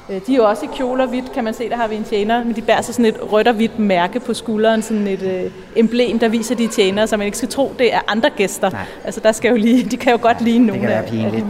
[0.09, 1.69] Øh, De er jo også i kjoler hvidt, kan man se.
[1.69, 4.19] Der har vi en tjener, men de bærer så sådan et rødt og hvidt mærke
[4.19, 7.73] på skulderen, sådan et øh, emblem, der viser de tjenere, så man ikke skal tro,
[7.79, 8.69] det er andre gæster.
[8.69, 8.81] Nej.
[9.05, 11.17] Altså, der skal jo lige, de kan jo godt ligne Det nogle af, af de
[11.21, 11.45] mandlige.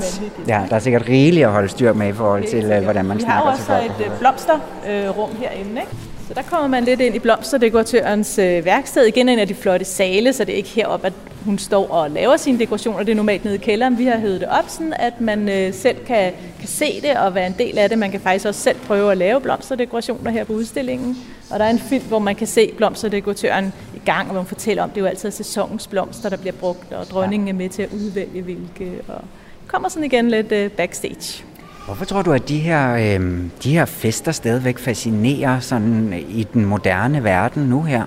[0.48, 2.84] Ja, der er sikkert rigeligt at holde styr med i forhold til, øh, sikkert.
[2.84, 4.08] hvordan man Vi har snakker til også folk.
[4.08, 6.11] et øh, blomsterrum øh, herinde, ikke?
[6.32, 9.06] Så der kommer man lidt ind i blomsterdekoratørens øh, værksted.
[9.06, 11.14] Igen en af de flotte sale, så det er ikke heroppe, at
[11.46, 13.04] hun står og laver sine dekorationer.
[13.04, 13.98] Det er normalt nede i kælderen.
[13.98, 17.36] Vi har hævet det op, sådan at man øh, selv kan, kan se det og
[17.36, 17.98] være en del af det.
[17.98, 21.18] Man kan faktisk også selv prøve at lave blomsterdekorationer her på udstillingen.
[21.50, 24.48] Og der er en film, hvor man kan se blomsterdekoratøren i gang, og hvor man
[24.48, 27.70] fortæller om, det er jo altid sæsonens blomster, der bliver brugt, og dronningen er med
[27.70, 29.02] til at udvælge hvilke.
[29.08, 29.22] Og
[29.68, 31.44] kommer sådan igen lidt øh, backstage.
[31.86, 36.66] Hvorfor tror du, at de her, øh, de her fester stadigvæk fascinerer sådan i den
[36.66, 38.06] moderne verden nu her?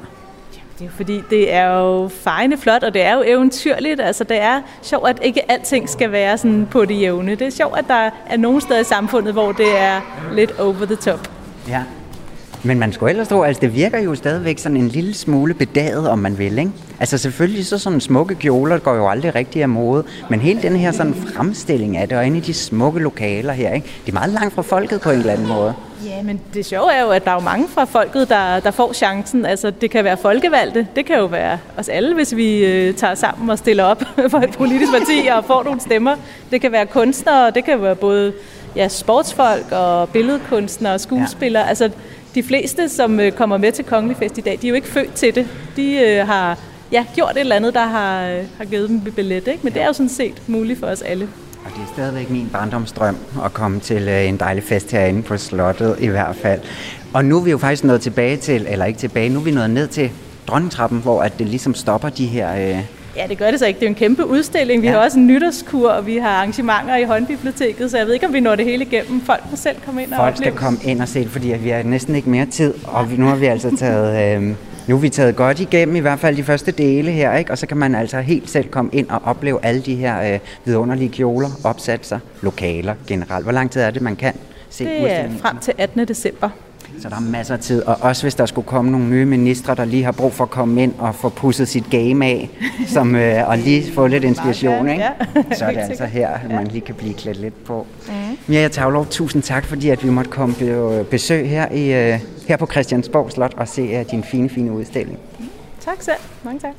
[0.79, 4.01] Det er jo fordi, det er jo fejende flot, og det er jo eventyrligt.
[4.01, 7.35] Altså, det er sjovt, at ikke alting skal være sådan på det jævne.
[7.35, 10.01] Det er sjovt, at der er nogle steder i samfundet, hvor det er
[10.33, 11.29] lidt over the top.
[11.69, 11.83] Ja.
[12.67, 16.09] Men man skulle ellers tro, altså det virker jo stadigvæk sådan en lille smule bedaget,
[16.09, 16.71] om man vil, ikke?
[17.01, 20.77] Altså selvfølgelig så sådan smukke kjoler går jo aldrig rigtig af mode, men hele den
[20.77, 23.87] her sådan fremstilling af det, og inde i de smukke lokaler her, ikke?
[24.07, 25.75] Det er meget langt fra folket på en eller anden måde.
[26.05, 28.71] Ja, men det sjove er jo, at der er jo mange fra folket, der, der
[28.71, 29.47] får chancen.
[29.47, 33.15] Altså, det kan være folkevalgte, det kan jo være os alle, hvis vi øh, tager
[33.15, 36.17] sammen og stiller op for et politisk parti og får nogle stemmer.
[36.51, 38.33] Det kan være kunstnere, det kan være både
[38.77, 41.63] ja, sportsfolk og billedkunstnere og skuespillere.
[41.63, 41.69] Ja.
[41.69, 41.91] Altså,
[42.35, 44.89] de fleste, som øh, kommer med til Kongelig Fest i dag, de er jo ikke
[44.89, 45.47] født til det.
[45.77, 46.59] De øh, har
[46.93, 49.61] ja, gjort et eller andet, der har, øh, har givet dem billet, ikke?
[49.63, 51.29] men det er jo sådan set muligt for os alle.
[51.65, 55.37] Og det er stadigvæk min barndomsdrøm at komme til øh, en dejlig fest herinde på
[55.37, 56.61] slottet i hvert fald.
[57.13, 59.51] Og nu er vi jo faktisk nået tilbage til, eller ikke tilbage, nu er vi
[59.51, 60.11] nået ned til
[60.49, 62.77] dronningtrappen, hvor at det ligesom stopper de her...
[62.79, 62.85] Øh...
[63.17, 63.81] Ja, det gør det så ikke.
[63.81, 64.83] Det er en kæmpe udstilling.
[64.83, 64.93] Vi ja.
[64.93, 68.33] har også en nytårskur, og vi har arrangementer i håndbiblioteket, så jeg ved ikke, om
[68.33, 69.21] vi når det hele igennem.
[69.21, 71.69] Folk må selv komme ind og Folk skal komme ind og se det, fordi vi
[71.69, 74.05] har næsten ikke mere tid, og nu har vi altså taget...
[74.15, 74.55] Øh,
[74.87, 77.51] nu er vi taget godt igennem, i hvert fald de første dele her, ikke?
[77.51, 80.39] og så kan man altså helt selv komme ind og opleve alle de her øh,
[80.65, 83.45] vidunderlige kjoler, opsatser, lokaler generelt.
[83.45, 84.33] Hvor lang tid er det, man kan
[84.71, 86.09] se Det er frem til 18.
[86.09, 86.49] december.
[87.03, 89.75] Så der er masser af tid, og også hvis der skulle komme nogle nye ministre,
[89.75, 92.51] der lige har brug for at komme ind og få pusset sit game af,
[92.87, 95.05] som, øh, og lige få lidt inspiration, ikke?
[95.53, 97.87] så er det altså her, at man lige kan blive klædt lidt på.
[98.07, 98.53] Mm.
[98.55, 102.57] Ja, Tavlov, tusind tak, fordi at vi måtte komme på besøg her, i, øh, her
[102.57, 105.19] på Christiansborg Slot og se uh, din fine, fine udstilling.
[105.81, 106.17] Tak selv.
[106.45, 106.73] Mange tak.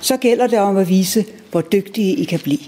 [0.00, 2.58] Så gælder det om at vise, hvor dygtige I kan blive.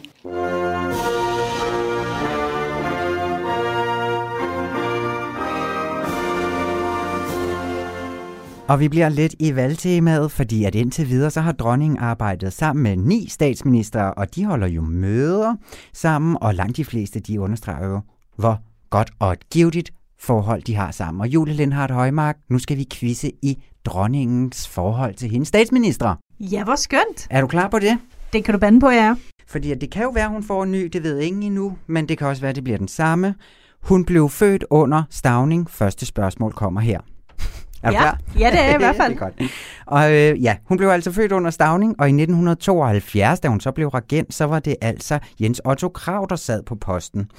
[8.68, 12.82] Og vi bliver lidt i valgtemaet, fordi at indtil videre så har dronningen arbejdet sammen
[12.82, 15.54] med ni statsminister, og de holder jo møder
[15.92, 18.00] sammen, og langt de fleste de understreger jo,
[18.36, 18.60] hvor
[18.90, 21.20] godt og et givetigt forhold de har sammen.
[21.20, 26.14] Og Julie Lindhardt Højmark, nu skal vi quizze i dronningens forhold til hendes statsminister.
[26.40, 27.26] Ja, hvor skønt.
[27.30, 27.98] Er du klar på det?
[28.32, 29.14] Det kan du bande på, ja.
[29.46, 32.18] Fordi det kan jo være, hun får en ny, det ved ingen endnu, men det
[32.18, 33.34] kan også være, at det bliver den samme.
[33.82, 35.70] Hun blev født under stavning.
[35.70, 37.00] Første spørgsmål kommer her.
[37.82, 38.00] Er ja.
[38.00, 38.18] klar?
[38.38, 39.14] Ja, det er jeg i hvert fald.
[39.14, 39.50] det er godt.
[39.86, 43.72] Og øh, ja, hun blev altså født under stavning, og i 1972, da hun så
[43.72, 47.30] blev regent, så var det altså Jens Otto Krav, der sad på posten.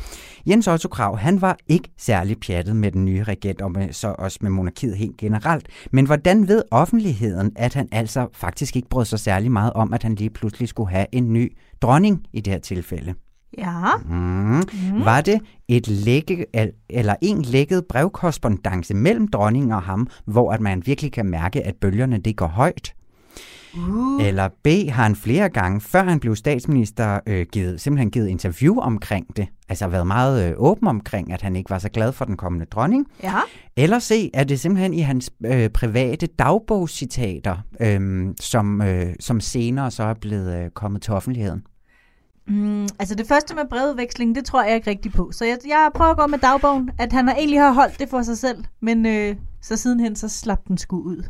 [0.45, 4.15] Jens Otto Krav, han var ikke særlig pjattet med den nye regent, og med, så
[4.17, 5.67] også med monarkiet helt generelt.
[5.91, 10.03] Men hvordan ved offentligheden, at han altså faktisk ikke brød sig særlig meget om, at
[10.03, 13.13] han lige pludselig skulle have en ny dronning i det her tilfælde?
[13.57, 13.95] Ja.
[14.05, 14.15] Mm.
[14.15, 15.05] Mm.
[15.05, 16.45] Var det et lække,
[16.89, 21.75] eller en lækket brevkorrespondence mellem dronningen og ham, hvor at man virkelig kan mærke, at
[21.75, 22.93] bølgerne det går højt?
[23.77, 24.25] Uh.
[24.25, 28.77] Eller B, har han flere gange, før han blev statsminister, øh, givet, simpelthen givet interview
[28.79, 29.47] omkring det.
[29.69, 32.65] Altså været meget øh, åben omkring, at han ikke var så glad for den kommende
[32.65, 33.07] dronning.
[33.23, 33.39] Ja.
[33.77, 39.91] Eller C, er det simpelthen i hans øh, private dagbogscitater, øh, som, øh, som senere
[39.91, 41.63] så er blevet øh, kommet til offentligheden.
[42.47, 45.31] Mm, altså det første med brevudveksling, det tror jeg ikke rigtig på.
[45.31, 48.09] Så jeg, jeg prøver at gå med dagbogen, at han har egentlig har holdt det
[48.09, 51.23] for sig selv, men øh, så sidenhen så slap den sgu ud.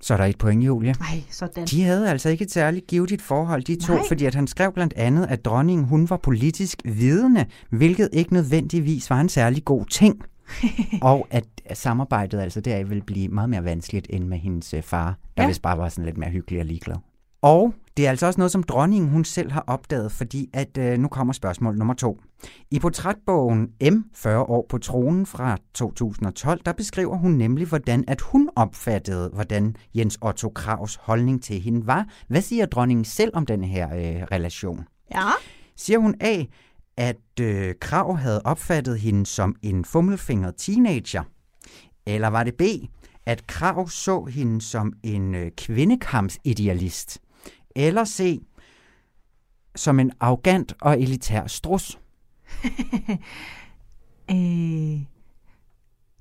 [0.00, 0.94] Så er der et point, Julie.
[1.00, 1.64] Nej, sådan.
[1.64, 4.02] De havde altså ikke et særligt givetigt forhold, de to, Nej.
[4.08, 9.10] fordi at han skrev blandt andet, at dronningen hun var politisk vidende, hvilket ikke nødvendigvis
[9.10, 10.22] var en særlig god ting.
[11.02, 15.18] og at samarbejdet altså deraf ville blive meget mere vanskeligt end med hendes øh, far,
[15.36, 15.48] der ja.
[15.48, 16.96] vist bare var sådan lidt mere hyggelig og ligeglad.
[17.42, 20.98] Og det er altså også noget, som dronningen hun selv har opdaget, fordi at øh,
[20.98, 22.20] nu kommer spørgsmål nummer to.
[22.70, 28.20] I portrætbogen M, 40 år på tronen fra 2012, der beskriver hun nemlig, hvordan at
[28.20, 32.06] hun opfattede, hvordan Jens Otto Kravs holdning til hende var.
[32.28, 34.84] Hvad siger dronningen selv om den her øh, relation?
[35.14, 35.28] Ja.
[35.76, 36.44] Siger hun A,
[36.96, 41.22] at øh, Krav havde opfattet hende som en fummelfingret teenager?
[42.06, 42.62] Eller var det B,
[43.26, 47.20] at Krav så hende som en øh, kvindekampsidealist?
[47.76, 48.42] Eller C,
[49.76, 51.98] som en arrogant og elitær strus?
[54.30, 55.00] øh,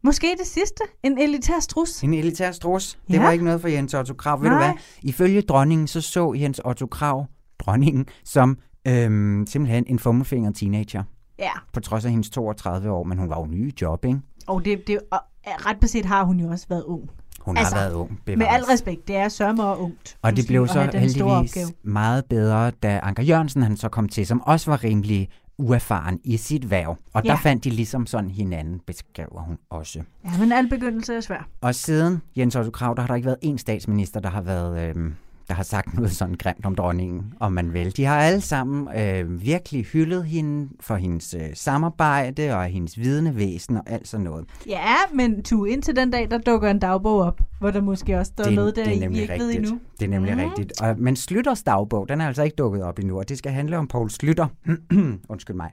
[0.03, 0.83] måske det sidste.
[1.03, 2.03] En elitær strus.
[2.03, 2.99] En elitær strus?
[3.07, 3.23] Det Ja.
[3.23, 4.41] var ikke noget for Jens Otto Krav.
[4.41, 4.71] Ved du hvad?
[5.01, 7.25] Ifølge dronningen, så så Jens Otto Krav
[7.59, 11.03] dronningen som øhm, simpelthen en fummelfingret teenager.
[11.39, 11.51] Ja.
[11.73, 14.19] På trods af hendes 32 år, men hun var jo ny i job, ikke?
[14.47, 17.09] Og det, det, og ret beset har hun jo også været ung.
[17.41, 18.09] Hun Altså, har været ung.
[18.11, 18.55] Med bevares.
[18.55, 20.17] al respekt, det er sørme og ungt.
[20.21, 24.41] Og det blev så heldigvis meget bedre, da Anker Jørgensen han så kom til, som
[24.41, 26.97] også var rimelig uerfaren i sit værv.
[27.13, 27.35] Og der Ja.
[27.35, 29.99] fandt de ligesom sådan hinanden, beskriver hun også.
[30.25, 31.47] Ja, men al begyndelse er svær.
[31.61, 34.89] Og siden Jens Otto Krav, der har der ikke været én statsminister, der har været...
[34.89, 35.15] Øhm,
[35.49, 37.97] der har sagt noget sådan grimt om dronningen, om man vil.
[37.97, 43.35] De har alle sammen øh, virkelig hyldet hende for hendes øh, samarbejde og hendes vidende
[43.35, 44.45] væsen og alt sådan noget.
[44.67, 48.31] Ja, men tu indtil den dag, der dukker en dagbog op, hvor der måske også
[48.35, 49.55] står det, noget, der det er I ikke ved rigtigt.
[49.55, 49.79] endnu.
[49.99, 50.39] Det er nemlig mm.
[50.39, 50.81] rigtigt.
[50.81, 53.77] Og, men Slytters dagbog, den er altså ikke dukket op endnu, og det skal handle
[53.77, 54.47] om Poul Slytter.
[55.29, 55.71] Undskyld mig.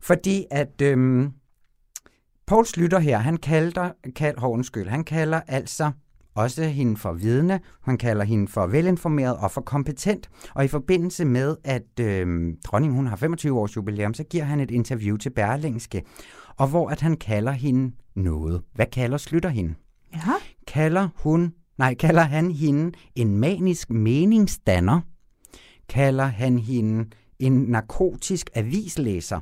[0.00, 1.32] Fordi at øhm,
[2.46, 5.90] Poul Slytter her, han kalder, kald, oh, undskyld, han kalder altså
[6.34, 10.30] også hende for vidne, han kalder hende for velinformeret og for kompetent.
[10.54, 14.60] Og i forbindelse med, at øh, dronningen hun har 25 års jubilæum, så giver han
[14.60, 16.02] et interview til Berlingske,
[16.56, 18.62] og hvor at han kalder hende noget.
[18.74, 19.74] Hvad kalder Slytter hende?
[20.12, 20.18] Ja.
[20.66, 25.00] Kalder hun, nej, kalder han hende en manisk meningsdanner?
[25.88, 29.40] Kalder han hende en narkotisk avislæser?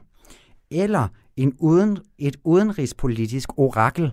[0.71, 4.13] Eller en uden, et udenrigspolitisk orakel?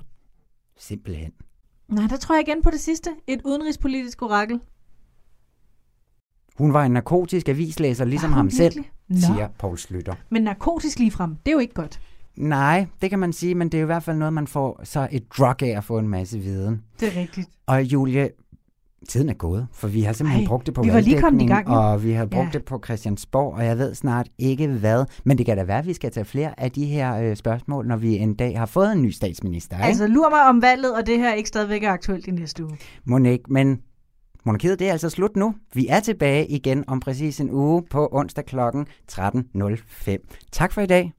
[0.78, 1.32] Simpelthen.
[1.90, 3.10] Nej, der tror jeg igen på det sidste.
[3.28, 4.60] Et udenrigspolitisk orakel.
[6.58, 8.92] Hun var en narkotisk avislæser, ligesom ham selv, virkelig?
[9.08, 9.18] Nå.
[9.20, 10.14] siger Paul Slytter.
[10.30, 12.00] Men narkotisk ligefrem, det er jo ikke godt.
[12.38, 15.08] Nej, det kan man sige, men det er i hvert fald noget, man får så
[15.12, 16.84] et drug af at få en masse viden.
[17.00, 17.50] Det er rigtigt.
[17.66, 18.30] Og Julie,
[19.10, 21.41] tiden er gået, for vi har simpelthen Ej, brugt det på vi var lige kommet
[21.41, 22.50] i gang, og vi har brugt Ja.
[22.54, 25.06] det på Christiansborg, og jeg ved snart ikke hvad.
[25.24, 27.88] Men det kan da være, at vi skal tage flere af de her øh, spørgsmål,
[27.88, 29.76] når vi en dag har fået en ny statsminister.
[29.78, 29.86] Ikke?
[29.86, 32.78] Altså, lur mig om valget, og det her ikke stadigvæk er aktuelt i næste uge.
[33.06, 33.80] Monik, men
[34.45, 35.56] monarkiet det er altså slut nu.
[35.74, 38.60] Vi er tilbage igen om præcis en uge på onsdag kl.
[39.12, 40.18] 13.05.
[40.52, 41.14] Tak for i dag.